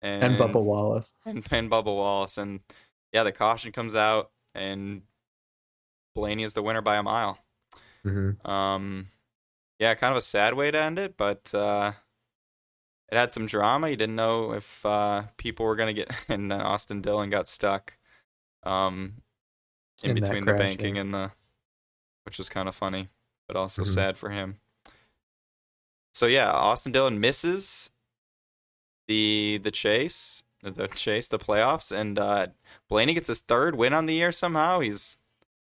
and, 0.00 0.24
And 0.24 0.36
Bubba 0.38 0.62
Wallace. 0.62 1.14
and, 1.24 1.46
and 1.50 1.70
Bubba 1.70 1.84
Wallace, 1.86 2.36
and 2.38 2.60
yeah, 3.12 3.22
the 3.22 3.32
caution 3.32 3.72
comes 3.72 3.94
out, 3.96 4.30
and 4.54 5.02
Blaney 6.14 6.42
is 6.42 6.54
the 6.54 6.62
winner 6.62 6.80
by 6.82 6.96
a 6.96 7.02
mile. 7.02 7.38
hmm 8.02 8.32
Um, 8.44 9.08
yeah, 9.82 9.94
kind 9.96 10.12
of 10.12 10.16
a 10.18 10.22
sad 10.22 10.54
way 10.54 10.70
to 10.70 10.80
end 10.80 10.98
it, 10.98 11.16
but 11.16 11.52
uh, 11.52 11.92
it 13.10 13.16
had 13.18 13.32
some 13.32 13.46
drama. 13.46 13.88
You 13.88 13.96
didn't 13.96 14.14
know 14.16 14.52
if 14.52 14.86
uh, 14.86 15.24
people 15.36 15.66
were 15.66 15.74
gonna 15.76 15.92
get, 15.92 16.10
and 16.28 16.50
then 16.50 16.60
Austin 16.60 17.00
Dillon 17.02 17.30
got 17.30 17.48
stuck, 17.48 17.94
um, 18.62 19.22
in, 20.02 20.10
In 20.10 20.14
between 20.14 20.44
the 20.44 20.52
banking 20.52 20.98
and 20.98 21.12
the, 21.12 21.32
which 22.24 22.38
was 22.38 22.48
kind 22.48 22.68
of 22.68 22.74
funny, 22.76 23.08
but 23.48 23.56
also 23.56 23.82
Mhm. 23.82 23.88
sad 23.94 24.16
for 24.16 24.30
him. 24.30 24.60
So 26.14 26.26
yeah, 26.26 26.50
Austin 26.52 26.92
Dillon 26.92 27.18
misses 27.20 27.90
the 29.08 29.58
the 29.62 29.70
chase, 29.72 30.44
the 30.62 30.86
chase, 30.88 31.26
the 31.28 31.38
playoffs, 31.38 31.90
and 31.90 32.18
uh, 32.18 32.48
Blaney 32.88 33.14
gets 33.14 33.28
his 33.28 33.40
third 33.40 33.74
win 33.74 33.92
on 33.92 34.06
the 34.06 34.14
year 34.14 34.30
somehow. 34.32 34.80
He's 34.80 35.18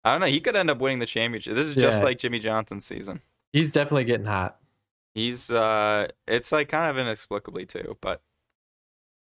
I 0.05 0.12
don't 0.12 0.21
know. 0.21 0.27
He 0.27 0.40
could 0.40 0.57
end 0.57 0.69
up 0.71 0.79
winning 0.79 0.99
the 0.99 1.07
championship. 1.07 1.55
This 1.55 1.67
is 1.67 1.75
just 1.75 2.01
Yeah. 2.01 2.05
like 2.05 2.19
Jimmie 2.19 2.38
Johnson's 2.38 2.85
season. 2.85 3.23
He's 3.55 3.71
definitely 3.71 4.05
getting 4.05 4.27
hot. 4.27 4.59
He's 5.14 5.51
uh 5.51 6.09
it's 6.27 6.53
like 6.53 6.69
kind 6.69 6.90
of 6.90 6.99
inexplicably 6.99 7.64
too, 7.67 7.97
but 8.03 8.21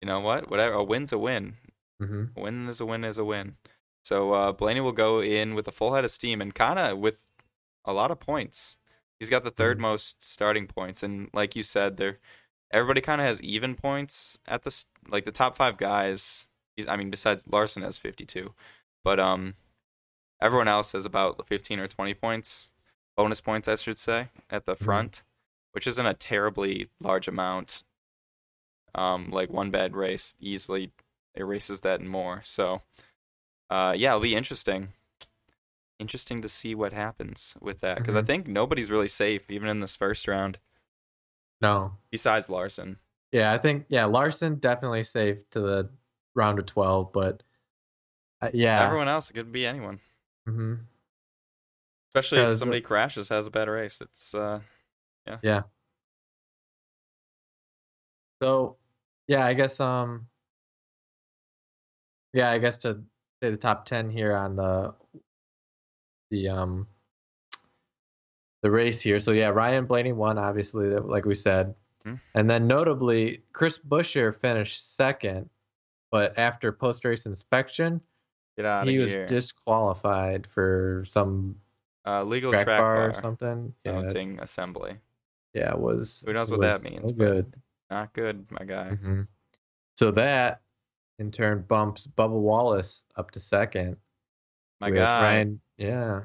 you 0.03 0.07
know 0.07 0.21
what? 0.21 0.51
Whatever 0.51 0.75
a 0.75 0.85
win's 0.85 1.13
a 1.13 1.19
win. 1.19 1.57
hmm 2.01 2.25
A 2.37 2.41
win 2.41 2.69
is 2.69 2.81
a 2.81 2.87
win 2.87 3.05
is 3.05 3.19
a 3.19 3.25
win. 3.25 3.57
So 4.05 4.33
uh 4.33 4.53
Blaney 4.53 4.81
will 4.81 4.93
go 4.93 5.21
in 5.23 5.55
with 5.55 5.69
a 5.69 5.73
full 5.73 5.95
head 5.95 6.05
of 6.05 6.11
steam 6.11 6.41
and 6.41 6.55
kinda 6.55 6.97
with 6.97 7.27
a 7.85 7.93
lot 7.93 8.11
of 8.11 8.19
points. 8.21 8.77
He's 9.21 9.31
got 9.31 9.45
the 9.45 9.51
3rd 9.51 9.79
Mhm. 9.79 9.83
most 9.83 10.23
starting 10.23 10.67
points 10.67 11.03
and 11.05 11.31
like 11.33 11.55
you 11.57 11.63
said, 11.63 11.97
there 11.97 12.19
everybody 12.73 13.01
kinda 13.01 13.25
has 13.25 13.41
even 13.43 13.77
points 13.77 14.39
at 14.47 14.65
the 14.65 14.85
like 15.09 15.25
the 15.25 15.33
top 15.33 15.57
five 15.57 15.77
guys. 15.77 16.49
He's 16.77 16.89
I 16.89 16.97
mean 16.97 17.11
besides 17.11 17.45
Larson 17.47 17.83
has 17.83 17.97
fifty 17.97 18.27
two. 18.27 18.55
But 19.05 19.21
um 19.21 19.55
everyone 20.43 20.69
else 20.69 20.93
has 20.93 21.07
about 21.07 21.47
fifteen 21.47 21.79
or 21.81 21.87
twenty 21.87 22.15
points. 22.15 22.71
Bonus 23.17 23.41
points 23.41 23.67
I 23.69 23.77
should 23.77 23.99
say, 23.99 24.29
at 24.51 24.67
the 24.67 24.75
Mhm. 24.75 24.85
front 24.85 25.23
which 25.73 25.87
isn't 25.87 26.07
a 26.07 26.15
terribly 26.15 26.89
large 27.01 27.29
amount. 27.29 27.85
Um, 28.95 29.29
like 29.31 29.51
one 29.51 29.71
bad 29.71 29.95
race 29.95 30.35
easily 30.41 30.91
erases 31.35 31.83
that 31.83 32.01
and 32.01 32.09
more. 32.09 32.41
So, 32.45 32.81
uh, 33.69 33.93
yeah, 33.95 34.13
it'll 34.13 34.23
be 34.23 34.35
interesting. 34.35 34.95
Interesting 35.99 36.41
to 36.41 36.49
see 36.49 36.75
what 36.75 36.95
happens 36.95 37.59
with 37.61 37.81
that 37.81 37.99
because 37.99 38.17
I 38.17 38.23
Mhm. 38.23 38.27
think 38.27 38.47
nobody's 38.47 38.91
really 38.91 39.09
safe 39.09 39.51
even 39.51 39.69
in 39.69 39.81
this 39.81 39.97
first 39.97 40.27
round 40.27 40.59
No. 41.61 41.99
besides 42.11 42.49
Larson. 42.49 42.99
Yeah, 43.33 43.53
I 43.53 43.59
think 43.59 43.85
yeah, 43.91 44.07
Larson 44.07 44.55
definitely 44.57 45.05
safe 45.05 45.49
to 45.51 45.61
the 45.61 45.91
round 46.35 46.59
of 46.59 46.65
twelve, 46.65 47.13
but 47.13 47.43
uh, 48.41 48.51
yeah, 48.55 48.83
Everyone 48.83 49.09
else 49.09 49.29
it 49.29 49.35
could 49.35 49.53
be 49.53 49.67
anyone, 49.67 50.01
hmm 50.47 50.77
especially 52.17 52.51
if 52.53 52.59
somebody 52.59 52.81
crashes 52.81 53.29
has 53.29 53.47
a 53.47 53.51
bad 53.51 53.69
race. 53.69 54.01
It's 54.01 54.35
uh, 54.35 54.61
yeah. 55.27 55.39
Yeah. 55.43 55.63
So, 58.43 58.77
yeah, 59.29 59.45
I 59.47 59.55
guess 59.55 59.81
um, 59.81 60.27
yeah, 62.33 62.51
I 62.51 62.59
guess 62.59 62.79
to 62.79 63.03
say 63.43 63.51
the 63.51 63.57
top 63.57 63.85
ten 63.87 64.11
here 64.11 64.35
on 64.37 64.57
the 64.57 64.95
the 66.31 66.49
um 66.49 66.87
the 68.63 68.71
race 68.71 69.01
here. 69.01 69.19
So 69.19 69.33
yeah, 69.33 69.49
Ryan 69.49 69.87
Blaney 69.87 70.13
won, 70.13 70.39
obviously, 70.39 70.89
like 70.89 71.25
we 71.25 71.35
said, 71.35 71.75
Mhm. 72.05 72.21
and 72.35 72.49
then 72.51 72.67
notably 72.67 73.43
Chris 73.53 73.79
Buescher 73.79 74.35
finished 74.35 74.97
second, 74.97 75.49
but 76.11 76.39
after 76.39 76.73
post 76.73 77.05
race 77.05 77.27
inspection, 77.27 78.01
he 78.85 78.99
was 78.99 79.11
here. 79.11 79.27
disqualified 79.27 80.47
for 80.47 81.05
some 81.09 81.57
uh, 82.07 82.23
legal 82.23 82.53
track, 82.53 82.65
track, 82.65 82.81
bar, 82.81 82.97
bar, 82.97 83.11
or 83.11 83.15
something. 83.21 83.75
Yeah, 83.85 83.93
mounting 84.01 84.39
assembly. 84.41 84.97
yeah, 85.55 85.73
it 85.73 85.79
was. 85.79 86.23
Who 86.27 86.33
knows 86.33 86.51
what 86.51 86.61
that 86.61 86.83
means, 86.83 87.13
good. 87.13 87.53
Not 87.91 88.13
good, 88.13 88.47
my 88.51 88.65
guy. 88.65 88.91
hmm 88.91 89.23
So 89.97 90.11
that 90.13 90.61
in 91.19 91.31
turn 91.31 91.65
bumps 91.69 92.07
Bubba 92.07 92.39
Wallace 92.39 93.05
up 93.17 93.31
to 93.33 93.41
second. 93.41 93.97
My 94.81 94.91
guy. 94.91 95.23
Ryan, 95.23 95.61
yeah. 95.79 96.21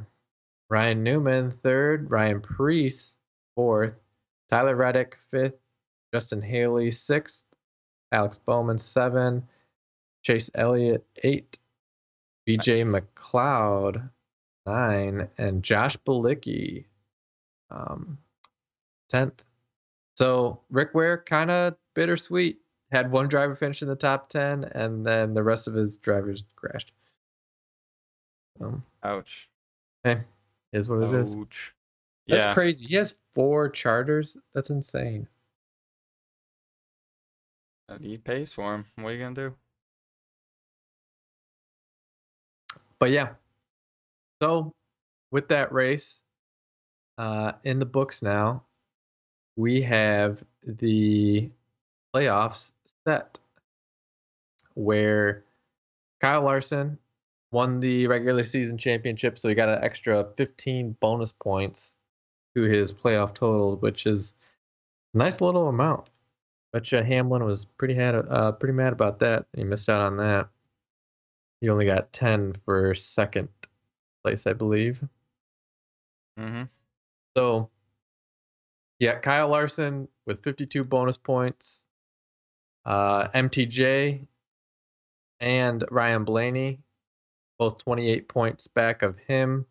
Ryan 0.70 1.04
Newman 1.04 1.52
third, 1.63 2.10
Ryan 2.10 2.41
Preece 2.41 3.17
fourth, 3.56 3.96
Tyler 4.50 4.76
Reddick 4.76 5.17
fifth, 5.30 5.60
Justin 6.13 6.41
Haley 6.41 6.91
sixth, 6.91 7.44
Alex 8.12 8.38
Bowman 8.38 8.80
seven, 8.80 9.44
Chase 10.24 10.50
Elliott 10.56 11.06
eight, 11.24 11.58
BJ 12.48 12.86
Nice. 12.89 13.04
McLeod 13.04 14.10
nine, 14.65 15.30
and 15.38 15.63
Josh 15.63 15.97
Balicki 15.97 16.86
um 17.69 18.17
tenth. 19.10 19.43
So 20.15 20.60
Rick 20.69 20.93
Ware 20.93 21.24
kind 21.28 21.52
of 21.52 21.76
bittersweet. 21.95 22.60
Had 22.91 23.10
one 23.10 23.30
driver 23.30 23.56
finish 23.56 23.82
in 23.82 23.88
the 23.88 23.95
top 23.95 24.28
ten, 24.28 24.65
and 24.65 25.06
then 25.06 25.34
the 25.34 25.43
rest 25.43 25.69
of 25.69 25.74
his 25.74 25.95
drivers 25.97 26.43
crashed. 26.58 26.91
Um, 28.60 28.84
Ouch. 29.02 29.50
hey, 30.04 30.21
is 30.74 30.89
what 30.89 31.02
it 31.04 31.13
is. 31.13 31.34
Ouch. 31.36 31.74
That's 32.28 32.45
Yeah. 32.45 32.54
crazy. 32.54 32.86
He 32.86 32.95
has 32.95 33.15
four 33.34 33.69
charters. 33.69 34.36
That's 34.54 34.69
insane. 34.69 35.28
Uh, 37.88 37.97
He 38.00 38.17
pays 38.17 38.52
for 38.52 38.76
him. 38.76 38.86
What 38.97 39.10
are 39.10 39.13
you 39.13 39.24
gonna 39.24 39.36
do? 39.36 39.56
But 43.00 43.12
yeah. 43.12 43.30
So 44.41 44.73
with 45.32 45.49
that 45.49 45.71
race, 45.71 46.21
uh, 47.17 47.54
in 47.63 47.77
the 47.77 47.86
books 47.86 48.23
now, 48.23 48.63
we 49.56 49.82
have 49.84 50.43
the 50.65 51.49
playoffs 52.13 52.71
set 53.06 53.39
where 54.73 55.43
Kyle 56.21 56.41
Larson 56.41 56.97
won 57.51 57.80
the 57.80 58.08
regular 58.08 58.43
season 58.43 58.77
championship, 58.77 59.38
so 59.38 59.47
he 59.47 59.54
got 59.54 59.69
an 59.69 59.84
extra 59.84 60.27
15 60.38 60.95
bonus 60.99 61.32
points 61.32 61.97
to 62.56 62.63
his 62.63 62.91
playoff 62.91 63.36
total, 63.36 63.75
which 63.77 64.08
is 64.08 64.34
a 65.13 65.17
nice 65.19 65.41
little 65.41 65.67
amount. 65.67 66.10
But 66.73 66.91
you 66.91 66.99
Hamlin 67.04 67.43
was 67.43 67.65
pretty 67.65 67.93
had 67.93 68.15
uh, 68.15 68.54
pretty 68.54 68.73
mad 68.73 68.93
about 68.93 69.19
that. 69.19 69.45
He 69.54 69.65
missed 69.65 69.89
out 69.89 70.01
on 70.01 70.17
that. 70.17 70.47
He 71.60 71.69
only 71.69 71.86
got 71.86 72.13
10 72.13 72.56
for 72.65 72.95
second 72.95 73.49
place, 74.23 74.47
I 74.47 74.53
believe. 74.53 75.03
Mm-hmm. 76.39 76.63
So, 77.36 77.69
yeah, 78.99 79.19
Kyle 79.19 79.49
Larson 79.49 80.07
with 80.25 80.43
52 80.43 80.84
bonus 80.84 81.17
points. 81.17 81.84
Uh, 82.86 83.27
MTJ 83.29 84.25
and 85.39 85.84
Ryan 85.91 86.23
Blaney, 86.23 86.79
both 87.60 87.77
28 87.79 88.27
points 88.27 88.67
back 88.67 89.01
of 89.01 89.17
him. 89.19 89.65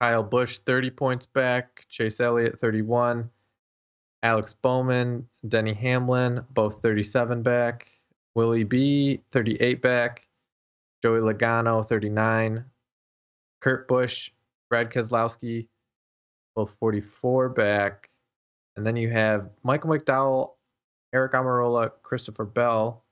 Kyle 0.00 0.22
Busch, 0.22 0.58
30 0.58 0.90
points 0.90 1.26
back. 1.26 1.84
Chase 1.88 2.20
Elliott, 2.20 2.60
31. 2.60 3.28
Alex 4.22 4.54
Bowman, 4.54 5.26
Denny 5.48 5.74
Hamlin, 5.74 6.42
both 6.50 6.80
37 6.82 7.42
back. 7.42 7.88
Willie 8.34 8.64
B, 8.64 9.20
38 9.32 9.82
back. 9.82 10.26
Joey 11.02 11.20
Logano, 11.20 11.86
39. 11.86 12.64
Kurt 13.60 13.88
Busch, 13.88 14.30
Brad 14.68 14.90
Keselowski, 14.90 15.68
both 16.54 16.72
44 16.80 17.50
back. 17.50 18.10
And 18.76 18.86
then 18.86 18.96
you 18.96 19.10
have 19.10 19.50
Michael 19.62 19.90
McDowell, 19.90 20.52
Eric 21.12 21.32
Almirola, 21.32 21.90
Christopher 22.02 22.44
Bell, 22.44 23.04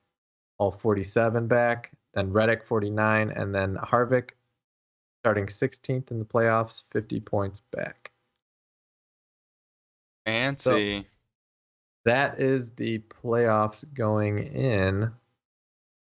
all 0.57 0.71
47 0.71 1.47
back. 1.47 1.91
Then 2.13 2.31
Reddick, 2.31 2.63
49. 2.63 3.29
And 3.31 3.53
then 3.53 3.75
Harvick, 3.75 4.31
starting 5.21 5.45
16th 5.45 6.11
in 6.11 6.19
the 6.19 6.25
playoffs, 6.25 6.83
50 6.91 7.19
points 7.19 7.61
back. 7.71 8.11
Fancy. 10.25 11.07
That 12.05 12.39
is 12.39 12.71
the 12.71 12.99
playoffs 12.99 13.83
going 13.93 14.39
in 14.39 15.11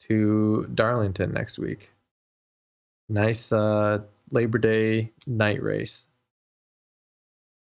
to 0.01 0.67
Darlington 0.75 1.33
next 1.33 1.59
week. 1.59 1.91
Nice 3.09 3.53
uh, 3.53 4.03
Labor 4.31 4.59
Day 4.59 5.13
night 5.27 5.63
race, 5.63 6.07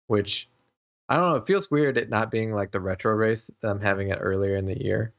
which 0.07 0.49
I 1.09 1.15
don't 1.17 1.29
know. 1.29 1.35
It 1.35 1.47
feels 1.47 1.69
weird 1.69 1.97
it 1.97 2.09
not 2.09 2.31
being 2.31 2.53
like 2.53 2.71
the 2.71 2.79
retro 2.79 3.13
race. 3.13 3.51
that 3.61 3.69
I'm 3.69 3.81
having 3.81 4.09
it 4.09 4.19
earlier 4.21 4.55
in 4.55 4.65
the 4.65 4.81
year. 4.81 5.13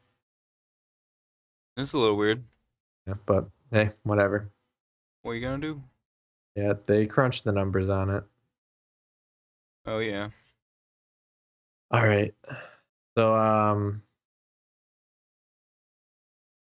It's 1.76 1.92
a 1.92 1.98
little 1.98 2.16
weird. 2.16 2.44
Yeah, 3.07 3.14
but 3.26 3.48
hey, 3.70 3.90
whatever. 4.02 4.50
What 5.22 5.33
are 5.33 5.35
you 5.35 5.40
gonna 5.40 5.59
do? 5.59 5.83
Yeah, 6.57 6.74
they 6.87 7.07
crunched 7.07 7.44
the 7.44 7.52
numbers 7.52 7.88
on 7.88 8.11
it. 8.11 8.24
Oh 9.87 9.98
yeah. 9.98 10.28
All 11.90 12.07
right. 12.07 12.35
So 13.16 13.35
um 13.35 14.02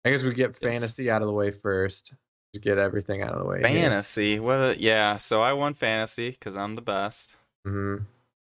I 0.04 0.10
guess 0.10 0.22
we 0.22 0.32
get 0.32 0.56
fantasy 0.58 1.10
out 1.10 1.22
of 1.22 1.28
the 1.28 1.34
way 1.34 1.50
first. 1.50 2.14
Just 2.54 2.64
get 2.64 2.78
everything 2.78 3.22
out 3.22 3.32
of 3.32 3.40
the 3.40 3.44
way. 3.46 3.62
Fantasy. 3.62 4.40
What? 4.40 4.54
A, 4.58 4.80
yeah. 4.80 5.16
So 5.18 5.40
I 5.40 5.52
won 5.52 5.74
fantasy 5.74 6.30
because 6.30 6.56
I'm 6.56 6.74
the 6.74 6.82
best. 6.82 7.36
hmm 7.64 7.96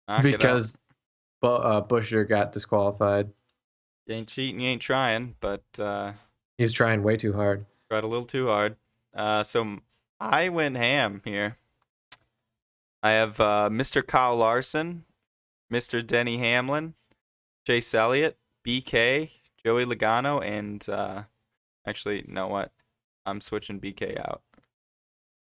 Knock. 0.09 0.23
Because 0.23 0.79
Bu- 1.43 1.49
uh, 1.49 1.87
Buescher 1.87 2.29
got 2.29 2.53
disqualified. 2.53 3.31
you 4.07 4.15
ain't 4.17 4.29
cheating, 4.29 4.61
you 4.61 4.69
ain't 4.69 4.83
trying, 4.83 5.37
but 5.41 5.63
uh, 5.79 6.13
He's 6.59 6.73
trying 6.73 7.03
way 7.03 7.17
too 7.17 7.33
hard. 7.33 7.65
tried 7.89 8.05
a 8.05 8.09
little 8.09 8.25
too 8.27 8.49
hard. 8.49 8.77
Uh, 9.15 9.43
so 9.45 9.79
I 10.19 10.49
went 10.49 10.77
ham 10.77 11.23
here. 11.25 11.57
I 13.03 13.11
have 13.13 13.41
uh, 13.41 13.69
Mr. 13.73 14.05
Kyle 14.07 14.37
Larson, 14.37 15.05
Mr. 15.73 16.05
Denny 16.07 16.39
Hamlin, 16.39 16.95
Chase 17.67 17.95
Elliott, 17.95 18.37
BK, 18.67 19.31
Joey 19.65 19.85
Logano, 19.87 20.45
and 20.45 20.87
uh, 20.89 21.23
actually, 21.87 22.25
know 22.29 22.49
what? 22.49 22.73
I'm 23.27 23.41
switching 23.41 23.81
BK 23.81 24.19
out. 24.19 24.43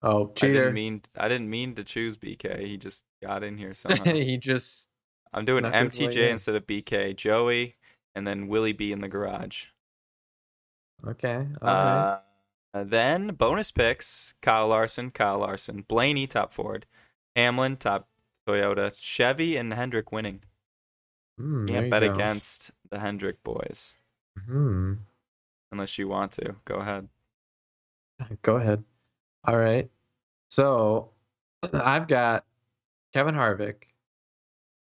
Oh, 0.02 0.32
I 0.42 0.48
didn't 0.48 0.74
mean 0.74 1.02
I 1.18 1.28
didn't 1.30 1.50
mean 1.50 1.76
to 1.76 1.84
choose 1.84 2.18
BK. 2.18 2.66
He 2.66 2.78
just 2.78 3.04
got 3.22 3.44
in 3.44 3.58
here 3.58 3.74
somehow. 3.74 4.04
he 4.14 4.38
just 4.38 4.90
I'm 5.34 5.46
doing 5.46 5.64
Snuck 5.64 5.74
his 5.92 6.00
way 6.00 6.08
MTJ 6.08 6.16
in. 6.18 6.32
instead 6.32 6.56
of 6.56 6.68
BK. 6.68 7.16
Joey, 7.16 7.76
and 8.14 8.28
then 8.28 8.48
Willie 8.48 8.74
B 8.74 8.92
in 8.92 9.02
the 9.02 9.08
garage. 9.08 9.68
okay. 11.08 11.48
All 11.62 11.68
right. 11.68 12.20
Uh, 12.76 12.84
then 12.84 13.28
bonus 13.30 13.72
picks: 13.72 14.34
Kyle 14.42 14.68
Larson, 14.68 15.12
Kyle 15.12 15.40
Larson, 15.40 15.84
Blaney 15.88 16.28
top 16.28 16.52
Ford, 16.52 16.86
Hamlin 17.36 17.78
top 17.78 18.08
Toyota, 18.48 18.94
Chevy, 19.00 19.56
and 19.56 19.72
Hendrick 19.74 20.12
winning. 20.12 20.42
Mm, 21.40 21.68
Can't 21.68 21.90
bet 21.90 22.04
go. 22.04 22.12
against 22.12 22.72
the 22.90 23.00
Hendrick 23.00 23.42
boys 23.44 23.94
Hmm. 24.46 24.94
unless 25.72 25.98
you 25.98 26.08
want 26.08 26.32
to. 26.34 26.56
Go 26.66 26.76
ahead. 26.76 27.10
Go 28.42 28.56
ahead. 28.58 28.84
All 29.46 29.58
right. 29.58 29.90
So 30.50 31.12
I've 31.74 32.08
got 32.08 32.46
Kevin 33.14 33.36
Harvick, 33.36 33.76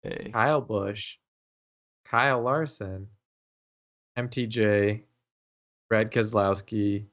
Hey. 0.02 0.30
Kyle 0.32 0.60
Busch, 0.60 1.16
Kyle 2.04 2.42
Larson, 2.42 3.08
MTJ, 4.18 5.02
Brad 5.88 6.10
Keselowski, 6.10 7.04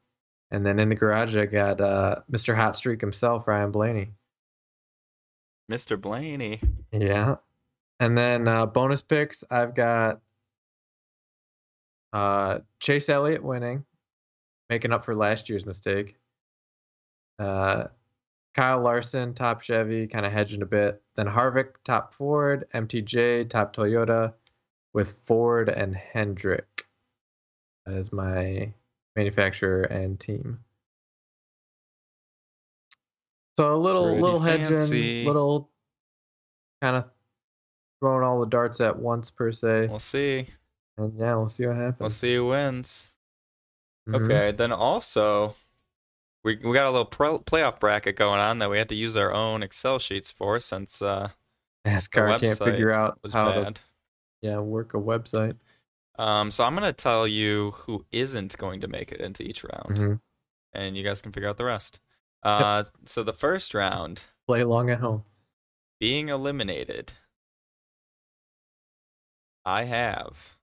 and 0.51 0.65
then 0.65 0.79
in 0.79 0.89
the 0.89 0.95
garage 0.95 1.37
I 1.37 1.45
got 1.45 1.79
uh, 1.81 2.15
Mr. 2.31 2.55
Hot 2.55 2.75
Streak 2.75 3.01
himself, 3.01 3.47
Ryan 3.47 3.71
Blaney. 3.71 4.11
Mr. 5.71 5.99
Blaney. 5.99 6.59
Yeah. 6.91 7.35
And 7.99 8.17
then 8.17 8.47
uh, 8.47 8.65
bonus 8.65 9.01
picks, 9.01 9.43
I've 9.51 9.75
got 9.75 10.21
uh, 12.13 12.59
Chase 12.79 13.09
Elliott 13.09 13.43
winning, 13.43 13.85
making 14.69 14.91
up 14.91 15.05
for 15.05 15.15
last 15.15 15.49
year's 15.49 15.65
mistake. 15.65 16.15
Uh, 17.39 17.87
Kyle 18.55 18.81
Larson, 18.81 19.33
top 19.33 19.61
Chevy, 19.61 20.05
kind 20.07 20.25
of 20.25 20.31
hedging 20.33 20.61
a 20.61 20.65
bit. 20.65 21.01
Then 21.15 21.27
Harvick, 21.27 21.75
top 21.85 22.13
Ford. 22.13 22.67
MTJ, 22.73 23.49
top 23.49 23.73
Toyota, 23.75 24.33
with 24.93 25.15
Ford 25.25 25.69
and 25.69 25.95
Hendrick 25.95 26.85
as 27.87 28.11
my 28.11 28.73
manufacturer 29.15 29.83
and 29.83 30.19
team. 30.19 30.59
So 33.57 33.75
a 33.75 33.77
little, 33.77 34.05
Pretty 34.07 34.21
little 34.21 34.39
hedging, 34.39 34.65
fancy. 34.77 35.25
little 35.25 35.69
kind 36.81 36.95
of 36.95 37.05
throwing 37.99 38.23
all 38.23 38.39
the 38.39 38.45
darts 38.47 38.79
at 38.79 38.97
once 38.97 39.31
per 39.31 39.51
se. 39.51 39.87
We'll 39.87 39.99
see. 39.99 40.47
And 40.97 41.17
yeah, 41.19 41.35
we'll 41.35 41.49
see 41.49 41.65
what 41.67 41.75
happens. 41.75 41.99
We'll 41.99 42.09
see 42.09 42.35
who 42.35 42.47
wins. 42.47 43.07
Mhm. 44.07 44.25
Okay. 44.25 44.51
Then 44.55 44.71
also, 44.71 45.55
we 46.43 46.55
we 46.57 46.73
got 46.73 46.85
a 46.85 46.91
little 46.91 47.05
pro- 47.05 47.39
playoff 47.39 47.79
bracket 47.79 48.15
going 48.15 48.39
on 48.39 48.59
that 48.59 48.69
we 48.69 48.77
had 48.77 48.89
to 48.89 48.95
use 48.95 49.15
our 49.17 49.31
own 49.33 49.61
Excel 49.63 49.99
sheets 49.99 50.31
for 50.31 50.59
since 50.59 51.01
uh 51.01 51.29
NASCAR 51.85 52.39
can't 52.39 52.57
figure 52.59 52.91
out 52.91 53.19
was 53.23 53.33
how 53.33 53.51
to 53.51 53.61
bad. 53.61 53.79
yeah 54.41 54.59
work 54.59 54.93
a 54.93 54.97
website. 54.97 55.57
Um, 56.17 56.51
so 56.51 56.63
I'm 56.65 56.73
gonna 56.75 56.91
tell 56.93 57.25
you 57.27 57.71
who 57.71 58.05
isn't 58.11 58.57
going 58.57 58.81
to 58.81 58.87
make 58.87 59.11
it 59.11 59.21
into 59.21 59.43
each 59.43 59.63
round, 59.63 59.97
Mhm. 59.97 60.21
and 60.73 60.97
you 60.97 61.03
guys 61.03 61.21
can 61.21 61.31
figure 61.31 61.47
out 61.49 61.57
the 61.57 61.63
rest. 61.65 61.99
Uh, 62.43 62.83
so 63.05 63.23
the 63.23 63.33
first 63.33 63.73
round, 63.73 64.23
Play 64.47 64.61
along 64.61 64.89
at 64.89 64.99
home. 64.99 65.23
being 65.99 66.27
eliminated, 66.29 67.13
I 69.65 69.85
have 69.85 70.55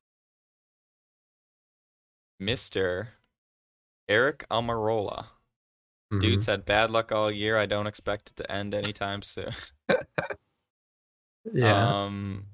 Mister 2.39 3.11
Eric 4.09 4.45
Almirola. 4.51 5.29
Mhm. 6.13 6.21
Dude's 6.21 6.47
had 6.47 6.65
bad 6.65 6.91
luck 6.91 7.11
all 7.13 7.31
year. 7.31 7.57
I 7.57 7.67
don't 7.67 7.87
expect 7.87 8.31
it 8.31 8.37
to 8.37 8.51
end 8.53 8.75
anytime 8.75 9.23
soon. 9.23 9.53
yeah. 11.53 12.05
Um, 12.05 12.47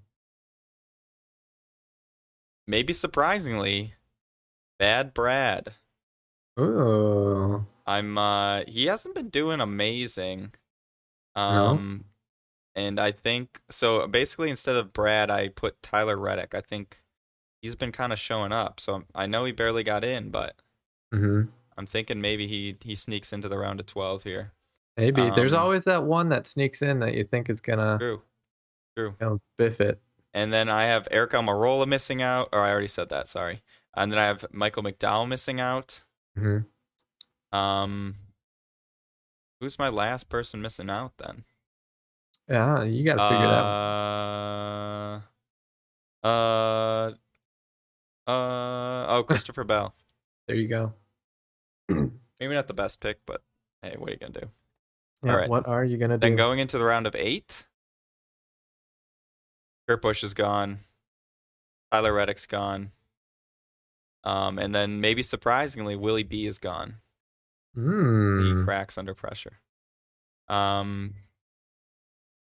maybe 2.66 2.92
surprisingly, 2.92 3.94
Bad 4.78 5.14
Brad. 5.14 5.74
Ooh. 6.58 7.66
I'm 7.86 8.16
uh 8.16 8.62
he 8.68 8.86
hasn't 8.86 9.14
been 9.14 9.28
doing 9.28 9.60
amazing. 9.60 10.52
No? 11.36 11.42
Um 11.42 12.04
and 12.74 12.98
I 13.00 13.12
think 13.12 13.60
so 13.70 14.06
basically 14.06 14.50
instead 14.50 14.76
of 14.76 14.92
Brad 14.92 15.30
I 15.30 15.48
put 15.48 15.82
Tyler 15.82 16.16
Reddick. 16.16 16.54
I 16.54 16.60
think 16.60 17.00
he's 17.60 17.74
been 17.74 17.92
kind 17.92 18.12
of 18.12 18.18
showing 18.18 18.52
up. 18.52 18.80
So 18.80 19.04
I 19.14 19.26
know 19.26 19.44
he 19.44 19.52
barely 19.52 19.82
got 19.82 20.04
in, 20.04 20.30
but 20.30 20.56
hmm 21.12 21.42
I'm 21.76 21.86
thinking 21.86 22.20
maybe 22.20 22.46
he 22.46 22.76
he 22.82 22.94
sneaks 22.94 23.32
into 23.32 23.48
the 23.48 23.58
round 23.58 23.80
of 23.80 23.86
12 23.86 24.24
here. 24.24 24.52
Maybe 24.96 25.30
there's 25.30 25.54
Um, 25.54 25.60
always 25.60 25.84
that 25.84 26.04
one 26.04 26.28
that 26.28 26.46
sneaks 26.46 26.82
in 26.82 26.98
that 27.00 27.14
you 27.14 27.24
think 27.24 27.48
is 27.48 27.60
gonna, 27.60 27.96
True. 27.98 28.22
True. 28.96 29.14
gonna 29.18 29.40
biff 29.56 29.80
it. 29.80 30.00
And 30.34 30.52
then 30.52 30.68
I 30.68 30.84
have 30.86 31.08
Eric 31.10 31.32
Almirola 31.32 31.86
missing 31.86 32.20
out 32.22 32.48
or 32.52 32.60
I 32.60 32.70
already 32.70 32.88
said 32.88 33.08
that, 33.10 33.28
sorry. 33.28 33.62
And 33.94 34.10
then 34.10 34.18
I 34.18 34.26
have 34.26 34.44
Michael 34.52 34.82
McDowell 34.82 35.28
missing 35.28 35.60
out. 35.60 36.02
hmm 36.36 36.58
Um 37.52 38.16
Who's 39.60 39.78
my 39.78 39.88
last 39.88 40.28
person 40.28 40.60
missing 40.60 40.90
out 40.90 41.12
then? 41.18 41.44
Yeah, 42.48 42.82
you 42.82 43.04
gotta 43.04 43.20
figure 43.30 43.46
it 43.46 43.52
out. 43.52 45.22
Uh, 46.24 46.26
uh, 46.26 47.12
uh, 48.30 49.06
oh, 49.08 49.24
Christopher 49.26 49.64
Bell. 49.64 49.94
There 50.48 50.56
you 50.56 50.66
go. 50.66 50.92
Maybe 52.40 52.54
not 52.54 52.66
the 52.68 52.74
best 52.74 53.00
pick, 53.00 53.20
but 53.26 53.42
hey, 53.82 53.94
what 53.96 54.08
are 54.08 54.12
you 54.12 54.18
gonna 54.18 54.32
do? 54.40 54.50
Yeah, 55.24 55.32
Alright. 55.32 55.48
What 55.50 55.66
are 55.68 55.84
you 55.84 55.96
gonna 55.98 56.16
do? 56.16 56.20
Then 56.26 56.36
going 56.36 56.58
into 56.58 56.78
the 56.78 56.84
round 56.84 57.06
of 57.06 57.14
eight, 57.14 57.66
Kurt 59.88 60.02
Busch 60.02 60.24
is 60.24 60.34
gone. 60.34 60.80
Tyler 61.92 62.12
Reddick's 62.14 62.46
gone. 62.46 62.92
Um, 64.24 64.58
and 64.58 64.74
then 64.74 65.00
maybe 65.00 65.22
surprisingly, 65.22 65.96
Willie 65.96 66.22
B 66.22 66.46
is 66.46 66.58
gone. 66.58 66.96
He 67.74 67.80
Hmm. 67.80 68.64
cracks 68.64 68.96
under 68.98 69.14
pressure. 69.14 69.60
Um, 70.48 71.14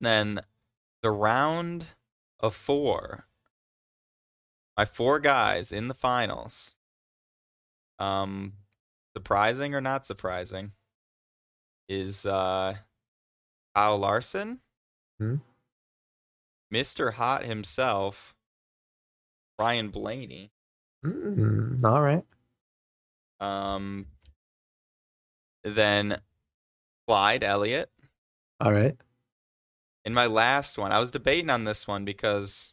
then 0.00 0.40
the 1.02 1.10
round 1.10 1.88
of 2.40 2.54
four. 2.54 3.26
My 4.76 4.84
four 4.84 5.18
guys 5.20 5.72
in 5.72 5.88
the 5.88 5.94
finals. 5.94 6.74
Um, 7.98 8.54
surprising 9.16 9.74
or 9.74 9.80
not 9.80 10.06
surprising, 10.06 10.72
is 11.88 12.24
uh, 12.26 12.76
Kyle 13.74 13.98
Larson, 13.98 14.60
Hmm. 15.18 15.36
Mr. 16.72 17.12
Hot 17.14 17.44
himself, 17.44 18.34
Ryan 19.58 19.90
Blaney, 19.90 20.50
Mm, 21.04 21.82
all 21.84 22.00
right. 22.00 22.24
um, 23.40 24.06
then 25.64 26.20
Clyde 27.06 27.42
Elliott. 27.44 27.90
All 28.60 28.72
right. 28.72 28.96
In 30.04 30.14
my 30.14 30.26
last 30.26 30.78
one, 30.78 30.92
I 30.92 30.98
was 31.00 31.10
debating 31.10 31.50
on 31.50 31.64
this 31.64 31.86
one 31.86 32.04
because 32.04 32.72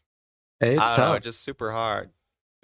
Hey, 0.59 0.73
it's 0.75 0.81
I 0.83 0.87
don't 0.87 0.95
tough. 0.95 1.13
know, 1.15 1.19
just 1.19 1.41
super 1.41 1.71
hard, 1.71 2.11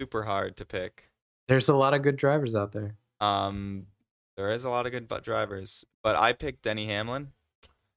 super 0.00 0.22
hard 0.24 0.56
to 0.58 0.64
pick. 0.64 1.10
There's 1.48 1.68
a 1.68 1.76
lot 1.76 1.94
of 1.94 2.02
good 2.02 2.16
drivers 2.16 2.54
out 2.54 2.72
there. 2.72 2.96
Um, 3.20 3.86
there 4.36 4.52
is 4.52 4.64
a 4.64 4.70
lot 4.70 4.86
of 4.86 4.92
good 4.92 5.08
butt 5.08 5.24
drivers, 5.24 5.84
but 6.02 6.16
I 6.16 6.32
picked 6.32 6.62
Denny 6.62 6.86
Hamlin. 6.86 7.32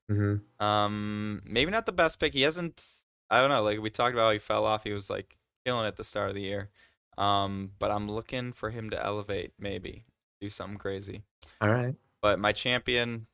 hmm 0.10 0.36
Um, 0.60 1.42
maybe 1.46 1.72
not 1.72 1.86
the 1.86 1.92
best 1.92 2.20
pick. 2.20 2.34
He 2.34 2.42
hasn't. 2.44 2.84
I 3.30 3.42
don't 3.42 3.50
know. 3.50 3.62
Like 3.64 3.80
we 3.80 3.90
talked 3.90 4.14
about, 4.14 4.28
how 4.28 4.32
he 4.32 4.40
fell 4.40 4.66
off. 4.66 4.84
He 4.84 4.94
was 4.94 5.10
like 5.10 5.38
killing 5.66 5.86
at 5.86 5.98
the 5.98 6.04
start 6.04 6.30
of 6.30 6.36
the 6.36 6.42
year. 6.42 6.70
Um, 7.18 7.72
but 7.80 7.92
I'm 7.92 8.10
looking 8.10 8.54
for 8.54 8.70
him 8.70 8.90
to 8.92 9.06
elevate, 9.06 9.52
maybe 9.60 10.06
do 10.40 10.50
something 10.50 10.78
crazy. 10.78 11.24
All 11.60 11.70
right. 11.70 11.96
But 12.22 12.40
my 12.40 12.54
champion 12.54 13.28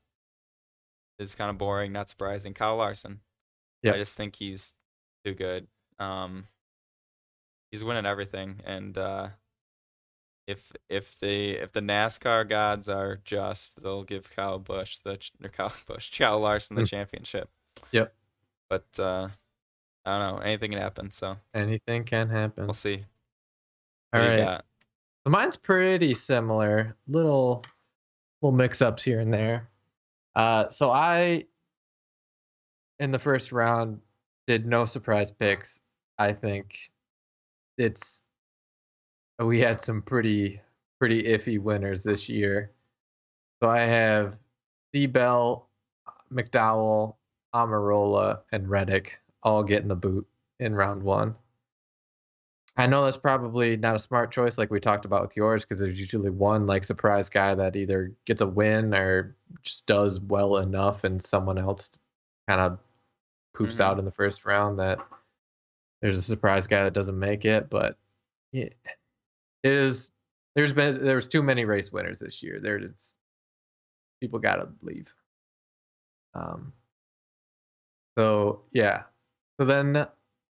is 1.20 1.36
kind 1.36 1.50
of 1.50 1.58
boring, 1.58 1.92
not 1.92 2.10
surprising. 2.10 2.54
Kyle 2.54 2.78
Larson. 2.78 3.22
Yep. 3.84 3.96
I 3.96 3.98
just 4.00 4.16
think 4.16 4.36
he's 4.38 4.74
too 5.24 5.34
good. 5.34 5.68
Um, 6.00 6.48
he's 7.72 7.84
winning 7.84 8.06
everything, 8.06 8.62
and 8.66 8.98
uh, 8.98 9.30
if 10.48 10.72
if 10.90 11.20
the 11.20 11.52
if 11.54 11.72
the 11.72 11.82
NASCAR 11.82 12.48
gods 12.48 12.88
are 12.88 13.20
just, 13.26 13.82
they'll 13.82 14.04
give 14.04 14.30
Kyle 14.36 14.60
Busch 14.60 14.98
the 15.04 15.20
or 15.44 15.50
Kyle 15.50 15.74
Busch, 15.88 16.16
Kyle 16.18 16.40
Larson 16.40 16.76
the 16.76 16.84
Hmm. 16.84 16.86
championship. 16.86 17.50
Yep. 17.92 18.14
But 18.70 18.86
uh, 19.00 19.30
I 20.06 20.18
don't 20.20 20.36
know. 20.38 20.42
Anything 20.44 20.72
can 20.72 20.80
happen, 20.82 21.12
so 21.12 21.38
Anything 21.54 22.04
can 22.04 22.30
happen. 22.30 22.66
we'll 22.66 22.74
see. 22.74 23.06
All 24.14 24.22
What 24.22 24.28
right. 24.28 24.62
So 25.26 25.32
mine's 25.32 25.58
pretty 25.58 26.14
similar. 26.14 26.96
Little 27.08 27.64
little 28.42 28.56
mix 28.56 28.82
ups 28.82 29.04
here 29.04 29.20
and 29.20 29.34
there. 29.34 29.68
Uh 30.36 30.70
so 30.70 30.92
I 30.92 31.46
in 33.00 33.12
the 33.12 33.20
first 33.20 33.52
round 33.52 34.00
did 34.48 34.66
no 34.66 34.86
surprise 34.86 35.32
picks. 35.32 35.80
I 36.20 36.34
think 36.34 36.78
it's 37.78 38.22
we 39.40 39.60
had 39.60 39.82
some 39.82 40.02
pretty 40.02 40.62
pretty 41.00 41.24
iffy 41.24 41.60
winners 41.60 42.04
this 42.04 42.30
year. 42.30 42.72
So 43.62 43.70
I 43.70 43.80
have 43.80 44.38
Bell, 45.12 45.68
McDowell, 46.32 47.16
Almirola, 47.54 48.40
and 48.52 48.70
Reddick 48.70 49.20
all 49.44 49.64
getting 49.64 49.90
the 49.90 49.96
boot 49.96 50.26
in 50.60 50.74
round 50.74 51.04
one. 51.04 51.36
I 52.78 52.88
know 52.88 53.06
that's 53.06 53.18
probably 53.18 53.78
not 53.78 53.96
a 53.96 54.00
smart 54.00 54.32
choice 54.32 54.58
like 54.58 54.70
we 54.70 54.80
talked 54.80 55.06
about 55.06 55.22
with 55.22 55.38
yours 55.38 55.64
because 55.64 55.80
there's 55.80 56.00
usually 56.00 56.30
one 56.30 56.66
like 56.66 56.84
surprise 56.84 57.30
guy 57.30 57.56
that 57.56 57.76
either 57.76 58.12
gets 58.26 58.42
a 58.42 58.48
win 58.48 58.94
or 58.94 59.36
just 59.62 59.86
does 59.86 60.20
well 60.20 60.58
enough 60.58 61.04
and 61.06 61.24
someone 61.24 61.58
else 61.58 61.90
kind 62.50 62.60
of 62.60 62.80
poops 63.54 63.78
Mhm. 63.78 63.82
out 63.82 64.00
in 64.00 64.06
the 64.06 64.12
first 64.12 64.46
round 64.46 64.80
that 64.80 65.00
there's 66.02 66.18
a 66.18 66.22
surprise 66.22 66.68
guy 66.68 66.84
that 66.84 66.94
doesn't 66.94 67.18
make 67.18 67.46
it 67.46 67.70
but 67.70 67.98
it 68.52 68.76
is 69.66 70.12
there's 70.56 70.74
been 70.74 71.04
there's 71.04 71.28
too 71.28 71.44
many 71.44 71.66
race 71.66 71.92
winners 71.92 72.20
this 72.20 72.42
year 72.42 72.60
there 72.62 72.78
it's 72.78 73.18
people 74.22 74.40
gotta 74.40 74.70
leave 74.82 75.14
um 76.34 76.72
so 78.18 78.62
yeah 78.72 79.04
so 79.60 79.66
then 79.66 80.08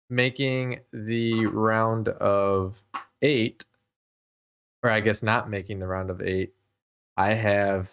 making 0.09 0.79
the 0.91 1.45
round 1.47 2.09
of 2.09 2.81
eight, 3.21 3.65
or 4.83 4.89
I 4.89 4.99
guess 5.01 5.21
not 5.21 5.49
making 5.49 5.79
the 5.79 5.87
round 5.87 6.09
of 6.09 6.21
eight, 6.21 6.53
I 7.15 7.33
have 7.33 7.89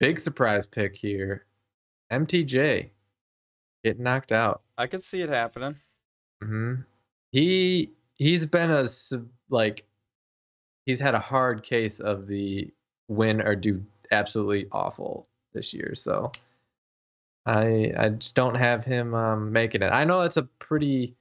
big 0.00 0.18
surprise 0.18 0.66
pick 0.66 0.96
here. 0.96 1.46
MTJ 2.12 2.90
get 3.84 3.98
knocked 3.98 4.32
out. 4.32 4.62
I 4.76 4.86
could 4.86 5.02
see 5.02 5.22
it 5.22 5.28
happening. 5.28 5.76
hmm 6.42 6.74
He 7.32 7.90
he's 8.14 8.46
been 8.46 8.70
a 8.70 8.86
like 9.48 9.86
he's 10.86 11.00
had 11.00 11.14
a 11.14 11.20
hard 11.20 11.62
case 11.62 12.00
of 12.00 12.26
the 12.26 12.70
win 13.08 13.40
or 13.40 13.54
do 13.54 13.84
absolutely 14.10 14.66
awful 14.72 15.26
this 15.52 15.72
year. 15.72 15.94
So 15.94 16.30
I 17.46 17.92
I 17.98 18.08
just 18.10 18.34
don't 18.34 18.54
have 18.54 18.84
him 18.84 19.14
um, 19.14 19.52
making 19.52 19.82
it. 19.82 19.90
I 19.92 20.04
know 20.04 20.22
it's 20.22 20.36
a 20.36 20.44
pretty 20.44 21.14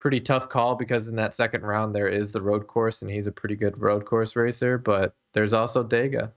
pretty 0.00 0.20
tough 0.20 0.48
call 0.48 0.76
because 0.76 1.08
in 1.08 1.16
that 1.16 1.34
second 1.34 1.62
round 1.62 1.94
there 1.94 2.08
is 2.08 2.32
the 2.32 2.40
road 2.40 2.66
course 2.68 3.02
and 3.02 3.10
he's 3.10 3.26
a 3.26 3.32
pretty 3.32 3.56
good 3.56 3.80
road 3.80 4.04
course 4.04 4.36
racer, 4.36 4.78
but 4.78 5.12
there's 5.34 5.52
also 5.52 5.82
Dega. 5.82 6.30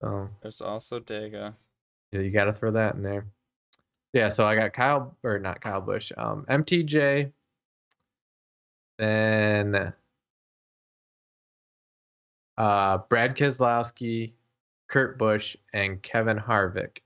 So 0.00 0.28
There's 0.42 0.60
also 0.60 1.00
Dega. 1.00 1.54
yeah, 2.12 2.20
you 2.20 2.30
got 2.30 2.44
to 2.44 2.52
throw 2.52 2.72
that 2.72 2.94
in 2.96 3.02
there. 3.02 3.24
Yeah, 4.12 4.28
so 4.30 4.46
I 4.46 4.54
got 4.56 4.72
Kyle 4.72 5.16
or 5.22 5.38
not 5.38 5.60
Kyle 5.60 5.80
Busch, 5.80 6.10
um, 6.16 6.44
MTJ, 6.48 7.30
then 8.98 9.92
uh, 12.58 12.98
Brad 13.08 13.36
Keselowski, 13.36 14.32
Kurt 14.88 15.18
Busch, 15.18 15.56
and 15.72 16.02
Kevin 16.02 16.38
Harvick 16.38 16.98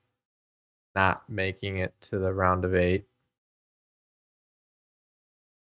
not 0.94 1.22
making 1.28 1.78
it 1.78 1.94
to 2.02 2.18
the 2.18 2.32
round 2.32 2.64
of 2.64 2.74
eight. 2.74 3.06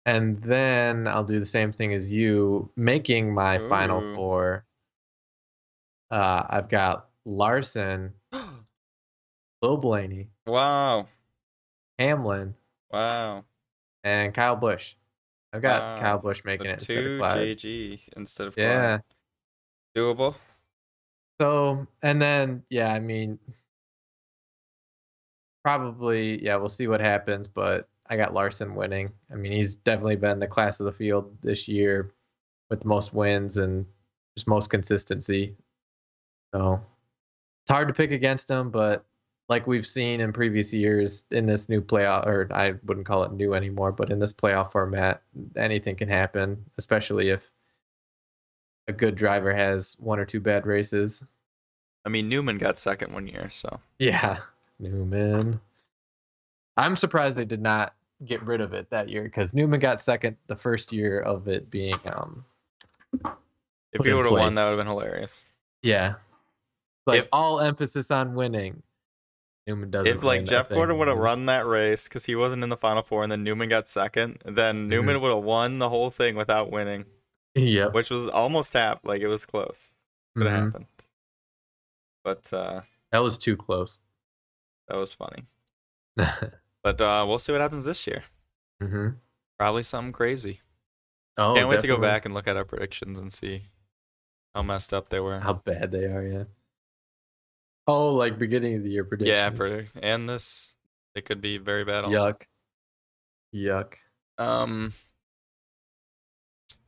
And 0.07 0.43
then 0.43 1.07
I'll 1.07 1.25
do 1.25 1.39
the 1.39 1.47
same 1.47 1.73
thing 1.73 1.93
as 1.93 2.13
you, 2.13 2.71
making 2.75 3.35
my 3.35 3.59
final 3.69 4.15
four. 4.15 4.65
Uh, 6.11 6.45
I've 6.49 6.69
got 6.69 7.09
Larson, 7.25 8.15
Lil 9.63 9.77
Blaney, 9.77 10.29
wow. 10.47 11.07
Hamlin, 11.99 12.55
Wow. 12.91 13.45
and 14.03 14.35
Kyle 14.35 14.57
Busch. 14.57 14.95
I've 15.53 15.63
got 15.63 15.81
Wow. 15.81 16.01
Kyle 16.01 16.19
Busch 16.19 16.43
making 16.45 16.65
The 16.65 16.71
it 16.71 16.79
instead 16.79 16.97
of 16.99 17.05
two 17.05 17.19
Clyde. 17.19 17.59
JG 17.59 18.01
instead 18.17 18.47
of 18.49 18.57
Yeah. 18.57 18.99
Doable. 19.97 20.35
So, 21.41 21.87
and 22.03 22.21
then, 22.21 22.63
yeah, 22.71 22.93
I 22.93 23.01
mean, 23.01 23.39
probably, 25.65 26.43
yeah, 26.45 26.57
we'll 26.57 26.69
see 26.69 26.87
what 26.87 27.01
happens, 27.01 27.49
but 27.49 27.89
I 28.09 28.17
got 28.17 28.35
Larson 28.35 28.75
winning. 28.75 29.11
I 29.33 29.37
mean, 29.37 29.53
he's 29.53 29.77
definitely 29.77 30.17
been 30.17 30.39
the 30.39 30.47
class 30.47 30.81
of 30.81 30.87
the 30.87 30.93
field 30.93 31.37
this 31.43 31.67
year 31.67 32.13
with 32.69 32.81
the 32.81 32.89
most 32.89 33.15
wins 33.15 33.57
and 33.57 33.87
just 34.37 34.47
most 34.47 34.71
consistency. 34.71 35.57
So, 36.55 36.81
it's 37.65 37.71
hard 37.71 37.89
to 37.89 37.95
pick 37.95 38.11
against 38.11 38.51
him, 38.51 38.71
but 38.71 39.05
like 39.49 39.67
we've 39.67 39.87
seen 39.87 40.21
in 40.21 40.33
previous 40.33 40.73
years 40.73 41.25
in 41.31 41.47
this 41.47 41.69
new 41.69 41.81
playoff, 41.81 42.27
or 42.27 42.49
I 42.53 42.75
wouldn't 42.85 43.07
call 43.07 43.25
it 43.25 43.33
new 43.33 43.55
anymore, 43.55 43.93
but 43.93 44.11
in 44.11 44.19
this 44.19 44.33
playoff 44.33 44.73
format, 44.73 45.23
anything 45.57 45.97
can 45.97 46.09
happen, 46.09 46.65
especially 46.79 47.31
if 47.31 47.51
a 48.91 48.93
good 48.93 49.15
driver 49.15 49.55
has 49.55 49.97
one 49.99 50.19
or 50.19 50.25
two 50.27 50.41
bad 50.41 50.67
races. 50.67 51.23
I 52.05 52.09
mean, 52.09 52.29
Newman 52.29 52.59
got 52.59 52.77
second 52.79 53.13
one 53.13 53.27
year, 53.27 53.49
so 53.51 53.81
Yeah, 53.99 54.39
Newman. 54.79 55.61
I'm 56.77 56.97
surprised 56.97 57.37
they 57.37 57.45
did 57.45 57.61
not 57.63 57.95
get 58.27 58.43
rid 58.43 58.61
of 58.61 58.75
it 58.75 58.91
that 58.91 59.09
year 59.09 59.23
because 59.25 59.55
Newman 59.55 59.81
got 59.81 60.01
second 60.03 60.37
the 60.47 60.57
first 60.57 60.93
year 60.93 61.21
of 61.21 61.49
it 61.49 61.71
being 61.71 61.95
um 62.07 62.45
if 63.93 64.05
he 64.05 64.13
would 64.13 64.25
have 64.27 64.33
won, 64.33 64.53
that 64.53 64.65
would 64.65 64.77
have 64.77 64.79
been 64.79 64.87
hilarious. 64.87 65.47
yeah 65.83 66.15
like 67.07 67.21
If- 67.21 67.29
all 67.33 67.61
emphasis 67.61 68.11
on 68.11 68.35
winning. 68.35 68.83
Newman 69.67 69.91
doesn't. 69.91 70.07
If 70.17 70.23
like 70.25 70.45
Jeff 70.47 70.69
Gordon 70.71 70.97
would 70.99 71.09
have 71.09 71.19
run 71.19 71.47
that 71.47 71.67
race 71.67 72.09
because 72.09 72.25
he 72.25 72.35
wasn't 72.35 72.63
in 72.63 72.71
the 72.71 72.77
final 72.77 73.03
four, 73.03 73.23
and 73.23 73.31
then 73.31 73.45
Newman 73.45 73.69
got 73.69 73.89
second, 73.89 74.39
then 74.45 74.77
Mm-hmm. 74.83 74.89
Newman 74.89 75.21
would 75.21 75.35
have 75.35 75.45
won 75.45 75.79
the 75.79 75.89
whole 75.89 76.11
thing 76.11 76.35
without 76.35 76.71
winning, 76.71 77.05
Yep. 77.55 77.95
which 77.95 78.11
was 78.11 78.29
almost 78.29 78.73
hap. 78.75 79.01
Like 79.05 79.21
it 79.23 79.29
was 79.29 79.45
close. 79.47 79.95
But 80.35 80.47
have 80.47 80.53
Mhm. 80.61 80.65
happened. 80.67 80.87
But 82.25 82.53
uh, 82.53 82.83
That 83.13 83.23
was 83.23 83.39
too 83.39 83.57
close. 83.57 83.99
that 84.89 84.97
was 84.97 85.13
funny. 85.13 85.45
hmm 86.19 86.25
But 86.83 87.01
uh, 87.01 87.25
we'll 87.29 87.39
see 87.39 87.53
what 87.53 87.61
happens 87.61 87.85
this 87.85 88.07
year. 88.07 88.23
Oh, 88.83 89.13
Probably 89.59 89.83
something 89.83 90.13
crazy. 90.13 90.61
Can't 91.37 91.57
Can't 91.57 91.69
wait 91.69 91.81
to 91.81 91.87
go 91.87 91.99
back 92.01 92.25
and 92.25 92.33
look 92.35 92.49
at 92.49 92.57
our 92.57 92.65
predictions 92.65 93.19
and 93.19 93.31
see 93.33 93.65
how 94.55 94.63
messed 94.63 94.95
up 94.95 95.09
they 95.11 95.21
were. 95.21 95.41
How 95.41 95.53
bad 95.55 95.91
they 95.93 96.05
are, 96.07 96.23
yeah. 96.27 96.45
Oh, 97.87 98.15
like 98.15 98.39
beginning 98.39 98.77
of 98.77 98.83
the 98.83 98.91
year 98.91 99.05
predictions. 99.05 99.37
yeah, 99.39 99.51
for, 99.51 99.87
and 100.03 100.29
this 100.29 100.77
it 101.15 101.25
could 101.25 101.41
be 101.41 101.59
very 101.59 101.85
bad. 101.85 102.05
Also. 102.05 102.33
Yuck. 102.33 102.43
Yuck. 103.55 103.95
Um, 104.39 104.93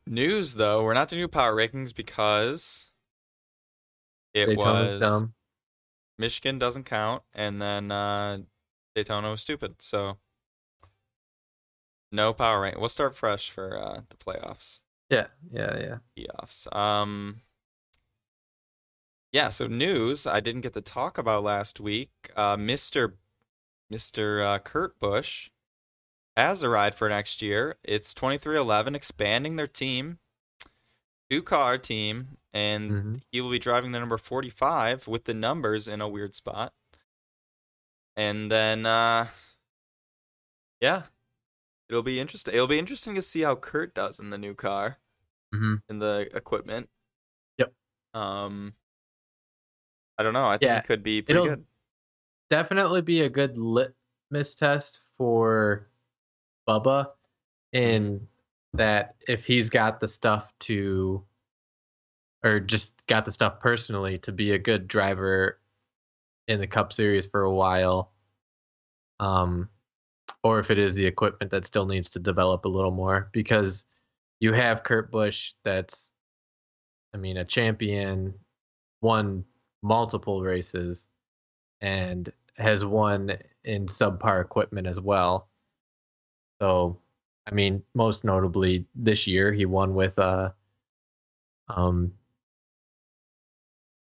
news 0.07 0.55
though, 0.55 0.83
we're 0.83 0.93
not 0.93 1.09
doing 1.09 1.21
new 1.21 1.27
power 1.27 1.55
rankings 1.55 1.93
because 1.93 2.85
it 4.33 4.47
Daytona's 4.47 4.93
was 4.93 5.01
dumb. 5.01 5.33
Michigan 6.17 6.59
doesn't 6.59 6.83
count, 6.85 7.23
and 7.33 7.61
then 7.61 7.91
uh, 7.91 8.39
Daytona 8.95 9.31
was 9.31 9.41
stupid. 9.41 9.75
So 9.81 10.17
no 12.11 12.33
power 12.33 12.61
rank. 12.61 12.77
We'll 12.79 12.89
start 12.89 13.15
fresh 13.15 13.49
for 13.49 13.77
uh, 13.77 14.01
the 14.09 14.17
playoffs, 14.17 14.79
Yeah, 15.09 15.27
yeah, 15.51 15.77
yeah. 15.79 15.97
playoffs. 16.17 16.73
Um, 16.75 17.41
yeah, 19.31 19.49
so 19.49 19.65
news 19.65 20.27
I 20.27 20.39
didn't 20.39 20.61
get 20.61 20.73
to 20.73 20.81
talk 20.81 21.17
about 21.17 21.43
last 21.43 21.79
week. 21.79 22.11
Uh, 22.35 22.55
Mr. 22.55 23.13
Mr. 23.91 24.43
Uh, 24.45 24.59
Kurt 24.59 24.99
Busch 24.99 25.49
has 26.35 26.63
a 26.63 26.69
ride 26.69 26.95
for 26.95 27.09
next 27.09 27.41
year. 27.41 27.77
It's 27.83 28.13
23XI 28.13 28.95
expanding 28.95 29.55
their 29.55 29.67
team, 29.67 30.19
two 31.29 31.43
car 31.43 31.77
team, 31.77 32.37
and 32.53 32.91
Mhm. 32.91 33.21
he 33.31 33.41
will 33.41 33.51
be 33.51 33.59
driving 33.59 33.91
the 33.91 33.99
number 33.99 34.17
45 34.17 35.07
with 35.07 35.25
the 35.25 35.33
numbers 35.33 35.87
in 35.87 36.01
a 36.01 36.07
weird 36.07 36.35
spot. 36.35 36.73
And 38.15 38.51
then, 38.51 38.85
uh, 38.85 39.27
yeah, 40.79 41.03
it'll 41.89 42.03
be 42.03 42.19
interesting. 42.19 42.53
It'll 42.53 42.67
be 42.67 42.79
interesting 42.79 43.15
to 43.15 43.21
see 43.21 43.41
how 43.41 43.55
Kurt 43.55 43.93
does 43.95 44.19
in 44.19 44.29
the 44.29 44.37
new 44.37 44.53
car, 44.53 44.99
Mm-hmm. 45.53 45.75
in 45.89 45.99
the 45.99 46.29
equipment. 46.35 46.89
Yep. 47.57 47.73
Um, 48.13 48.75
I 50.17 50.23
don't 50.23 50.33
know. 50.33 50.47
I 50.47 50.53
think 50.57 50.63
Yeah, 50.69 50.77
it 50.79 50.85
could 50.85 51.03
be 51.03 51.21
pretty 51.21 51.39
it'll- 51.41 51.55
good. 51.55 51.65
Definitely 52.49 53.01
be 53.01 53.21
a 53.21 53.29
good 53.29 53.57
litmus 53.57 54.53
test 54.55 55.01
for 55.17 55.89
Bubba 56.67 57.07
in 57.71 58.27
that 58.73 59.15
if 59.27 59.45
he's 59.45 59.69
got 59.69 59.99
the 59.99 60.07
stuff 60.07 60.51
to, 60.61 61.23
or 62.43 62.59
just 62.59 62.93
got 63.07 63.25
the 63.25 63.31
stuff 63.31 63.59
personally 63.59 64.17
to 64.19 64.31
be 64.31 64.51
a 64.51 64.57
good 64.57 64.87
driver 64.87 65.59
in 66.47 66.59
the 66.59 66.67
Cup 66.67 66.93
Series 66.93 67.25
for 67.25 67.41
a 67.41 67.53
while, 67.53 68.11
um, 69.19 69.69
or 70.43 70.59
if 70.59 70.71
it 70.71 70.77
is 70.77 70.93
the 70.93 71.05
equipment 71.05 71.51
that 71.51 71.65
still 71.65 71.85
needs 71.85 72.09
to 72.11 72.19
develop 72.19 72.65
a 72.65 72.69
little 72.69 72.91
more 72.91 73.29
because 73.31 73.85
you 74.39 74.53
have 74.53 74.83
Kurt 74.83 75.11
Busch 75.11 75.53
that's, 75.63 76.11
I 77.13 77.17
mean, 77.17 77.37
a 77.37 77.45
champion, 77.45 78.33
won 79.01 79.45
multiple 79.81 80.41
races, 80.41 81.07
and 81.79 82.31
has 82.57 82.83
won 82.83 83.37
in 83.63 83.85
subpar 83.85 84.41
equipment 84.41 84.87
as 84.87 84.99
well. 84.99 85.47
So, 86.63 86.97
I 87.45 87.53
mean, 87.53 87.83
most 87.93 88.23
notably 88.23 88.85
this 88.95 89.27
year 89.27 89.51
he 89.51 89.65
won 89.65 89.95
with 89.95 90.17
uh, 90.17 90.51
um, 91.67 92.13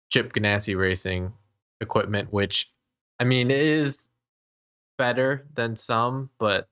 Chip 0.10 0.34
Ganassi 0.34 0.78
Racing 0.78 1.32
equipment, 1.80 2.34
which 2.34 2.70
I 3.18 3.24
mean 3.24 3.50
is 3.50 4.10
better 4.98 5.48
than 5.54 5.78
some, 5.78 6.32
but 6.38 6.68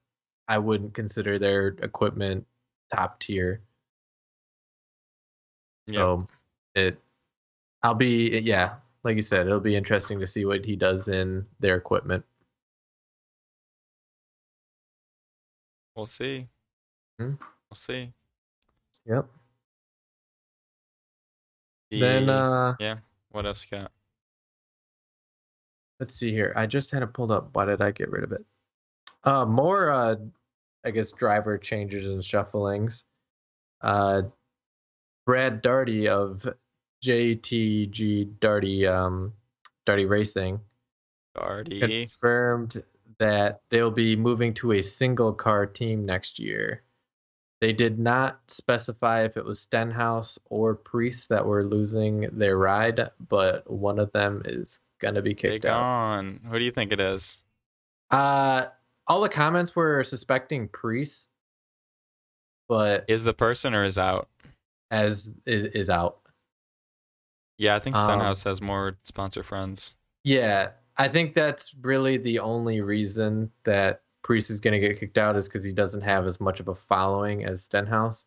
I 0.50 0.58
wouldn't 0.58 0.94
consider 0.94 1.40
their 1.40 1.70
equipment 1.70 2.46
top 2.94 3.22
tier. 3.22 3.62
Yeah. 5.90 6.00
So 6.00 6.28
it, 6.76 7.00
I'll 7.82 7.94
be 7.94 8.40
yeah, 8.40 8.74
like 9.06 9.16
you 9.16 9.22
said, 9.22 9.48
it'll 9.48 9.62
be 9.62 9.78
interesting 9.78 10.20
to 10.20 10.28
see 10.28 10.44
what 10.44 10.66
he 10.66 10.76
does 10.76 11.08
in 11.08 11.46
their 11.62 11.78
equipment. 11.78 12.26
We'll 15.98 16.06
see. 16.06 16.48
Hmm. 17.20 17.32
We'll 17.70 17.76
see. 17.76 18.14
Yep. 19.08 19.26
Then 21.90 22.30
uh 22.30 22.76
yeah. 22.80 22.98
What 23.32 23.48
else 23.48 23.66
you 23.70 23.80
got? 23.80 23.92
let's 26.00 26.14
see 26.14 26.32
here. 26.32 26.54
I 26.56 26.68
just 26.68 26.92
had 26.92 27.02
it 27.02 27.14
pulled 27.14 27.32
up. 27.32 27.50
Why 27.54 27.66
did 27.66 27.82
I 27.82 27.90
get 27.90 28.12
rid 28.12 28.24
of 28.24 28.32
it? 28.32 28.46
Uh 29.24 29.46
more 29.46 29.90
uh 29.90 30.16
I 30.86 30.92
guess 30.92 31.12
driver 31.12 31.58
changes 31.58 32.08
and 32.08 32.22
shufflings. 32.22 33.04
Uh 33.82 34.24
Brad 35.26 35.64
Daugherty 35.64 36.10
of 36.10 36.48
JTG 37.04 38.40
Daugherty 38.40 38.86
um 38.86 39.34
Daugherty 39.88 40.06
Racing 40.06 40.60
Daugherty. 41.34 41.80
confirmed 41.80 42.84
that 43.20 43.62
they'll 43.70 43.92
be 43.92 44.16
moving 44.16 44.54
to 44.56 44.74
a 44.74 44.82
single 44.82 45.34
car 45.34 45.66
team 45.66 46.06
next 46.06 46.40
year. 46.40 46.84
They 47.60 47.74
did 47.74 47.98
not 47.98 48.40
specify 48.50 49.24
if 49.24 49.36
it 49.38 49.44
was 49.46 49.60
Stenhouse 49.60 50.38
or 50.46 50.76
Preece 50.76 51.26
that 51.28 51.46
were 51.46 51.64
losing 51.64 52.22
their 52.38 52.56
ride, 52.58 53.10
but 53.28 53.70
one 53.70 53.98
of 53.98 54.12
them 54.12 54.44
is 54.46 54.80
gonna 55.02 55.22
be 55.24 55.32
Big 55.34 55.38
kicked 55.40 55.66
out. 55.66 55.82
on. 55.82 56.40
Who 56.50 56.60
do 56.60 56.66
you 56.66 56.72
think 56.72 56.92
it 56.92 57.00
is? 57.00 57.38
Uh, 58.12 58.68
all 59.08 59.22
the 59.22 59.30
comments 59.30 59.76
were 59.76 60.04
suspecting 60.04 60.68
Preece, 60.68 61.26
but 62.70 63.06
Is 63.08 63.24
the 63.24 63.34
person 63.34 63.74
or 63.74 63.84
is 63.86 63.98
out? 63.98 64.30
as 64.92 65.32
is, 65.46 65.66
is 65.66 65.90
out. 65.90 66.20
Yeah, 67.58 67.76
I 67.76 67.80
think 67.80 67.96
Um, 67.96 68.06
Stenhouse 68.06 68.44
has 68.44 68.62
more 68.62 68.94
sponsor 69.04 69.42
friends. 69.42 69.96
Yeah, 70.24 70.72
I 70.98 71.08
think 71.08 71.36
that's 71.36 71.76
really 71.82 72.18
the 72.18 72.40
only 72.40 72.82
reason 72.82 73.52
that 73.64 74.02
Preece 74.24 74.50
is 74.50 74.60
going 74.60 74.74
to 74.74 74.86
get 74.86 75.00
kicked 75.00 75.18
out 75.18 75.36
is 75.36 75.48
because 75.48 75.64
he 75.64 75.72
doesn't 75.72 76.02
have 76.02 76.26
as 76.26 76.40
much 76.40 76.60
of 76.60 76.68
a 76.68 76.76
following 76.76 77.46
as 77.46 77.64
Stenhouse. 77.64 78.26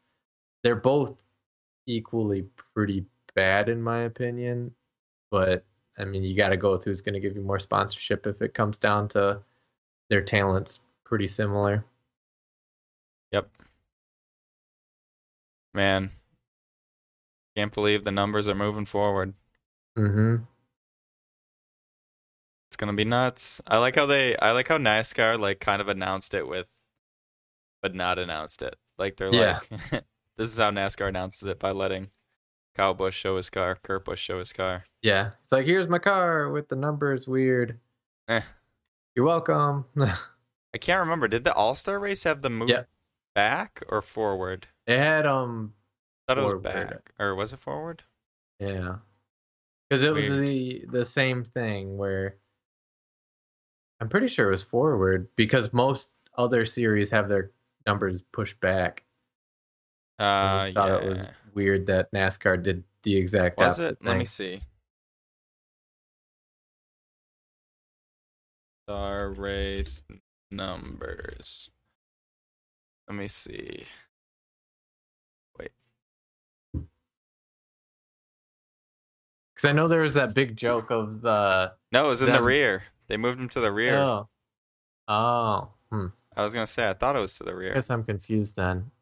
They're 0.62 0.76
both 0.76 1.22
equally 1.86 2.46
pretty 2.74 3.04
bad, 3.34 3.68
in 3.68 3.82
my 3.82 4.02
opinion. 4.02 4.72
But 5.30 5.64
I 5.98 6.04
mean, 6.04 6.22
you 6.22 6.36
got 6.36 6.50
to 6.50 6.56
go 6.56 6.72
with 6.72 6.84
who's 6.84 7.00
going 7.00 7.14
to 7.14 7.20
give 7.20 7.34
you 7.34 7.42
more 7.42 7.58
sponsorship 7.58 8.26
if 8.26 8.40
it 8.40 8.54
comes 8.54 8.78
down 8.78 9.08
to 9.08 9.40
their 10.08 10.22
talents 10.22 10.80
pretty 11.04 11.26
similar. 11.26 11.84
Yep. 13.32 13.48
Man. 15.74 16.10
Can't 17.56 17.74
believe 17.74 18.04
the 18.04 18.12
numbers 18.12 18.48
are 18.48 18.54
moving 18.54 18.86
forward. 18.86 19.34
Mm-hmm. 19.98 20.36
It's 20.36 20.59
gonna 22.80 22.94
be 22.94 23.04
nuts. 23.04 23.60
I 23.66 23.76
like 23.78 23.94
how 23.96 24.06
they 24.06 24.36
I 24.38 24.50
like 24.52 24.68
how 24.68 24.78
NASCAR 24.78 25.38
like 25.38 25.60
kind 25.60 25.80
of 25.82 25.88
announced 25.88 26.34
it 26.34 26.48
with 26.48 26.66
but 27.82 27.94
not 27.94 28.18
announced 28.18 28.62
it. 28.62 28.76
Like 28.98 29.16
they're 29.16 29.32
Yeah. 29.32 29.60
like 29.70 30.04
this 30.36 30.50
is 30.52 30.58
how 30.58 30.70
NASCAR 30.70 31.08
announces 31.08 31.48
it 31.48 31.58
by 31.58 31.70
letting 31.70 32.08
Kyle 32.74 32.94
Busch 32.94 33.16
show 33.16 33.36
his 33.36 33.50
car, 33.50 33.76
Kurt 33.82 34.04
Busch 34.04 34.20
show 34.20 34.38
his 34.38 34.52
car. 34.52 34.84
Yeah, 35.02 35.30
it's 35.44 35.52
like 35.52 35.66
here's 35.66 35.88
my 35.88 35.98
car 35.98 36.50
with 36.50 36.68
the 36.68 36.76
numbers 36.76 37.28
weird. 37.28 37.78
Eh. 38.28 38.40
You're 39.14 39.26
welcome. 39.26 39.84
I 40.00 40.78
can't 40.78 41.00
remember. 41.00 41.28
Did 41.28 41.44
the 41.44 41.52
All 41.54 41.74
Star 41.74 41.98
race 41.98 42.24
have 42.24 42.42
the 42.42 42.50
move 42.50 42.70
Yeah. 42.70 42.82
back 43.34 43.82
or 43.88 44.00
forward? 44.02 44.68
it 44.86 44.98
had 44.98 45.26
um 45.26 45.74
I 46.28 46.34
thought 46.34 46.38
it 46.38 46.54
was 46.54 46.62
back. 46.62 47.12
Or 47.18 47.34
was 47.34 47.52
it 47.52 47.58
forward? 47.58 48.04
Yeah, 48.60 48.96
because 49.88 50.02
it 50.04 50.14
was 50.14 50.28
the 50.30 50.84
the 50.90 51.04
same 51.04 51.44
thing 51.44 51.96
where 51.96 52.36
I'm 54.00 54.08
pretty 54.08 54.28
sure 54.28 54.48
it 54.48 54.52
was 54.52 54.62
forward 54.62 55.28
because 55.36 55.72
most 55.72 56.08
other 56.36 56.64
series 56.64 57.10
have 57.10 57.28
their 57.28 57.50
numbers 57.86 58.22
pushed 58.32 58.58
back. 58.60 59.04
And 60.18 60.26
I 60.26 60.70
Uh 60.70 60.72
thought 60.72 60.88
yeah. 60.88 60.96
it 60.96 61.08
was 61.08 61.26
weird 61.54 61.86
that 61.86 62.10
NASCAR 62.12 62.62
did 62.62 62.82
the 63.02 63.16
exact 63.16 63.58
Was 63.58 63.78
opposite 63.78 63.98
it? 64.00 64.06
Let 64.06 64.16
me 64.16 64.24
see. 64.24 64.62
Star 68.86 69.32
race 69.32 70.02
numbers. 70.50 71.70
Let 73.08 73.18
me 73.18 73.28
see. 73.28 73.84
Wait. 75.58 75.72
Because 76.72 76.88
I 79.64 79.72
know 79.72 79.88
there 79.88 80.00
was 80.00 80.14
that 80.14 80.34
big 80.34 80.56
joke 80.56 80.90
of 80.90 81.20
the 81.20 81.72
No, 81.92 82.06
it 82.06 82.08
was 82.08 82.22
in 82.22 82.32
the 82.32 82.42
rear. 82.42 82.82
They 83.10 83.16
moved 83.16 83.40
him 83.40 83.48
to 83.50 83.60
the 83.60 83.72
rear. 83.72 83.96
oh 83.96 84.28
oh 85.08 85.68
hmm. 85.90 86.06
I 86.36 86.44
was 86.44 86.54
gonna 86.54 86.66
say 86.66 86.88
I 86.88 86.94
thought 86.94 87.16
it 87.16 87.20
was 87.20 87.34
to 87.38 87.44
the 87.44 87.54
rear. 87.54 87.72
I 87.72 87.74
guess 87.74 87.90
I'm 87.90 88.04
confused 88.04 88.54
then. 88.56 88.92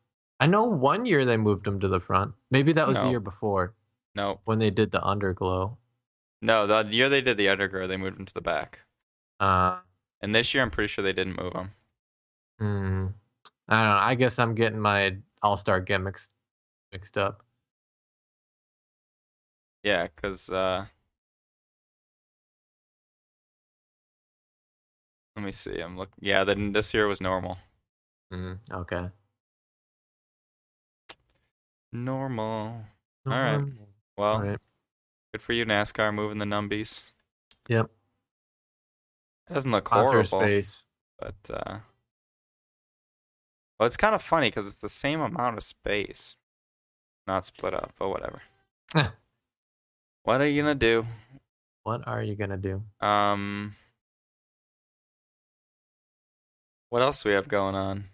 I 0.40 0.46
know 0.46 0.64
one 0.64 1.04
year 1.04 1.26
they 1.26 1.36
moved 1.36 1.64
them 1.66 1.78
to 1.80 1.88
the 1.88 2.00
front. 2.00 2.32
Maybe 2.50 2.72
that 2.72 2.88
was 2.88 2.96
the 2.96 3.11
year 3.11 3.20
before 3.20 3.74
No, 4.14 4.40
when 4.44 4.59
they 4.59 4.70
did 4.70 4.90
the 4.92 5.00
underglow. 5.00 5.76
no. 6.40 6.66
The 6.66 6.88
year 6.96 7.09
they 7.11 7.20
did 7.20 7.36
the 7.36 7.46
underglow, 7.48 7.86
they 7.86 7.96
moved 7.98 8.18
him 8.18 8.24
to 8.24 8.32
the 8.34 8.40
back. 8.40 8.80
Uh, 9.40 9.80
And 10.22 10.34
this 10.34 10.54
year, 10.54 10.62
I'm 10.62 10.70
pretty 10.70 10.88
sure 10.88 11.04
they 11.04 11.12
didn't 11.12 11.36
move 11.40 11.52
him. 11.52 11.70
hmm. 12.59 13.06
I 13.68 13.82
don't 13.82 13.92
know. 13.92 13.98
I 14.00 14.14
guess 14.14 14.38
I'm 14.38 14.54
getting 14.54 14.80
my 14.80 15.18
All 15.42 15.56
Star 15.59 15.80
gimmicks 15.80 16.30
mixed 16.92 17.18
up. 17.18 17.42
Yeah, 19.82 20.06
because 20.09 20.50
uh, 20.50 20.86
let 25.39 25.45
me 25.45 25.53
see. 25.53 25.78
I'm 25.80 25.97
looking. 25.97 26.14
Yeah, 26.20 26.43
then 26.43 26.72
this 26.72 26.93
year 26.93 27.07
was 27.07 27.20
normal. 27.20 27.59
Mm, 28.32 28.59
okay. 28.72 29.09
Normal. 31.93 32.84
All 33.24 33.32
right. 33.32 33.64
Well, 34.16 34.32
All 34.34 34.43
right. 34.43 34.59
good 35.32 35.41
for 35.43 35.53
you, 35.53 35.64
NASCAR, 35.64 36.12
moving 36.12 36.39
the 36.39 36.45
numbies. 36.45 37.12
Yep. 37.68 37.89
It 39.49 39.55
doesn't 39.55 39.70
look 39.70 39.86
Sponsor 39.86 40.11
horrible, 40.24 40.41
space. 40.41 40.86
but 41.20 41.36
uh, 41.51 41.78
well, 43.78 43.86
it's 43.86 43.97
kind 43.97 44.16
of 44.16 44.20
funny 44.22 44.49
because 44.49 44.66
it's 44.66 44.80
the 44.80 44.89
same 44.89 45.20
amount 45.20 45.57
of 45.57 45.62
space, 45.62 46.36
not 47.28 47.45
split 47.45 47.74
up. 47.74 47.93
But 47.97 48.09
whatever. 48.09 48.43
Eh. 48.97 49.07
What 50.24 50.41
are 50.41 50.49
you 50.49 50.62
gonna 50.62 50.74
do? 50.74 51.07
What 51.84 52.09
are 52.09 52.24
you 52.24 52.34
gonna 52.34 52.57
do? 52.59 52.82
Um, 53.01 53.76
what 56.91 57.03
else 57.03 57.22
do 57.22 57.28
we 57.30 57.34
have 57.34 57.49
going 57.49 57.74
on? 57.74 58.05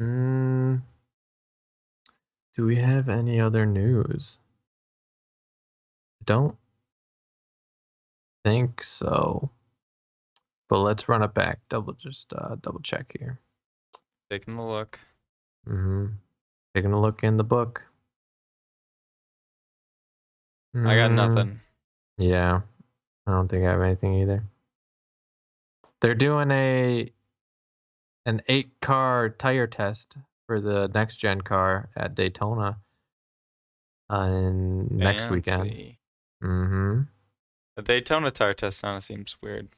Mm, 0.00 0.82
do 2.54 2.66
we 2.66 2.76
have 2.76 3.08
any 3.08 3.40
other 3.40 3.64
news? 3.66 4.38
Don't 6.24 6.56
think 8.44 8.82
so. 8.82 9.50
But 10.68 10.80
let's 10.80 11.08
run 11.08 11.22
it 11.22 11.32
back. 11.32 11.60
Double 11.68 11.92
just 11.94 12.32
uh, 12.32 12.56
double 12.60 12.80
check 12.80 13.14
here. 13.18 13.38
Taking 14.30 14.54
a 14.54 14.68
look. 14.68 14.98
Mm-hmm. 15.68 16.06
Taking 16.74 16.92
a 16.92 17.00
look 17.00 17.22
in 17.22 17.36
the 17.36 17.44
book. 17.44 17.86
I 20.74 20.94
got 20.94 21.10
Mm, 21.10 21.14
nothing. 21.14 21.60
Yeah, 22.18 22.60
I 23.26 23.30
don't 23.30 23.48
think 23.48 23.64
I 23.64 23.70
have 23.70 23.80
anything 23.80 24.14
either. 24.20 24.42
They're 26.00 26.14
doing 26.14 26.50
a 26.50 27.10
an 28.26 28.42
eight 28.48 28.80
car 28.80 29.30
tire 29.30 29.68
test 29.68 30.18
for 30.46 30.60
the 30.60 30.88
next 30.92 31.16
gen 31.16 31.40
car 31.40 31.88
at 31.96 32.14
Daytona 32.14 32.76
on 34.10 34.88
next 34.90 35.30
weekend. 35.30 35.96
Mm-hmm. 36.42 37.00
The 37.76 37.82
Daytona 37.82 38.30
tire 38.30 38.54
test 38.54 38.82
kind 38.82 38.96
of 38.96 39.04
seems 39.04 39.36
weird, 39.42 39.68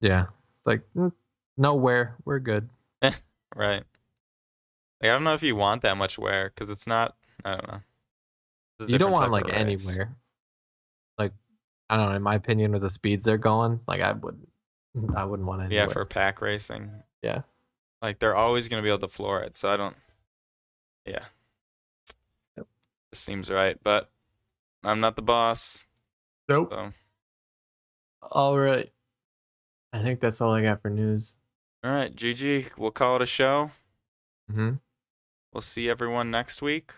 Yeah, 0.00 0.26
it's 0.56 0.66
like 0.66 0.82
mm, 0.96 1.12
nowhere. 1.56 2.14
We're 2.24 2.38
good. 2.38 2.70
right? 3.02 3.14
Like 3.54 3.84
I 5.02 5.06
don't 5.08 5.24
know 5.24 5.34
if 5.34 5.42
you 5.42 5.56
want 5.56 5.82
that 5.82 5.96
much 5.96 6.18
wear 6.18 6.52
because 6.54 6.70
it's 6.70 6.86
not. 6.86 7.16
I 7.44 7.52
don't 7.52 7.68
know. 7.68 7.80
You 8.86 8.98
don't 8.98 9.12
want 9.12 9.32
like 9.32 9.52
anywhere. 9.52 10.14
Like 11.18 11.32
I 11.90 11.96
don't 11.96 12.10
know. 12.10 12.16
In 12.16 12.22
my 12.22 12.36
opinion, 12.36 12.72
with 12.72 12.82
the 12.82 12.90
speeds 12.90 13.24
they're 13.24 13.38
going, 13.38 13.80
like 13.88 14.00
I 14.00 14.12
wouldn't. 14.12 14.48
I 15.16 15.24
wouldn't 15.24 15.48
want 15.48 15.62
anywhere. 15.62 15.86
Yeah, 15.86 15.92
for 15.92 16.04
pack 16.04 16.40
racing. 16.40 16.90
Yeah. 17.22 17.42
Like 18.02 18.18
they're 18.18 18.36
always 18.36 18.68
gonna 18.68 18.82
be 18.82 18.88
able 18.88 18.98
to 19.00 19.08
floor 19.08 19.40
it, 19.42 19.56
so 19.56 19.68
I 19.68 19.76
don't. 19.76 19.96
Yeah. 21.06 21.24
Yep. 22.56 22.66
This 23.10 23.20
seems 23.20 23.50
right, 23.50 23.76
but 23.82 24.10
I'm 24.84 25.00
not 25.00 25.16
the 25.16 25.22
boss, 25.22 25.84
nope. 26.48 26.70
so 26.72 26.92
All 28.22 28.58
right. 28.58 28.90
I 29.92 30.00
think 30.02 30.20
that's 30.20 30.40
all 30.40 30.52
I 30.52 30.62
got 30.62 30.82
for 30.82 30.90
news. 30.90 31.34
all 31.82 31.90
right, 31.92 32.14
GG. 32.14 32.76
We'll 32.78 32.90
call 32.90 33.16
it 33.16 33.22
a 33.22 33.26
show. 33.26 33.70
Mm-hmm. 34.50 34.74
We'll 35.52 35.60
see 35.62 35.88
everyone 35.88 36.30
next 36.30 36.60
week. 36.62 36.92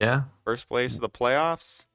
Yeah. 0.00 0.22
First 0.44 0.68
place 0.68 0.94
of 0.96 1.00
the 1.02 1.08
playoffs, 1.10 1.86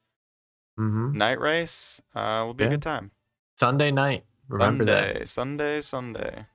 Mm-hmm. 0.80 1.12
night 1.18 1.40
race. 1.42 2.02
Uh, 2.16 2.44
will 2.46 2.54
be 2.54 2.64
a 2.64 2.70
good 2.70 2.82
time. 2.82 3.12
Sunday 3.58 3.92
night. 3.92 4.24
Remember 4.48 4.86
Sunday, 4.86 5.20
that. 5.20 5.30
Sunday, 5.30 5.82
Sunday. 5.82 6.46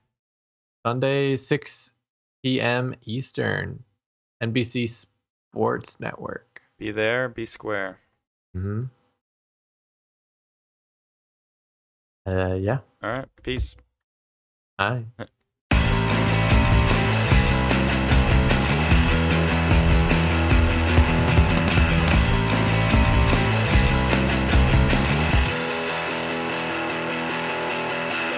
Sunday, 0.84 1.36
6 1.36 1.90
p.m. 2.42 2.94
Eastern. 3.04 3.82
NBC 4.42 5.06
Sports 5.50 5.98
Network. 6.00 6.60
Be 6.78 6.90
there, 6.90 7.28
be 7.28 7.46
square. 7.46 8.00
Mm-hmm. 8.56 8.84
Uh, 12.26 12.54
yeah. 12.54 12.78
All 13.02 13.10
right, 13.10 13.28
peace. 13.42 13.76
Bye. 14.76 15.04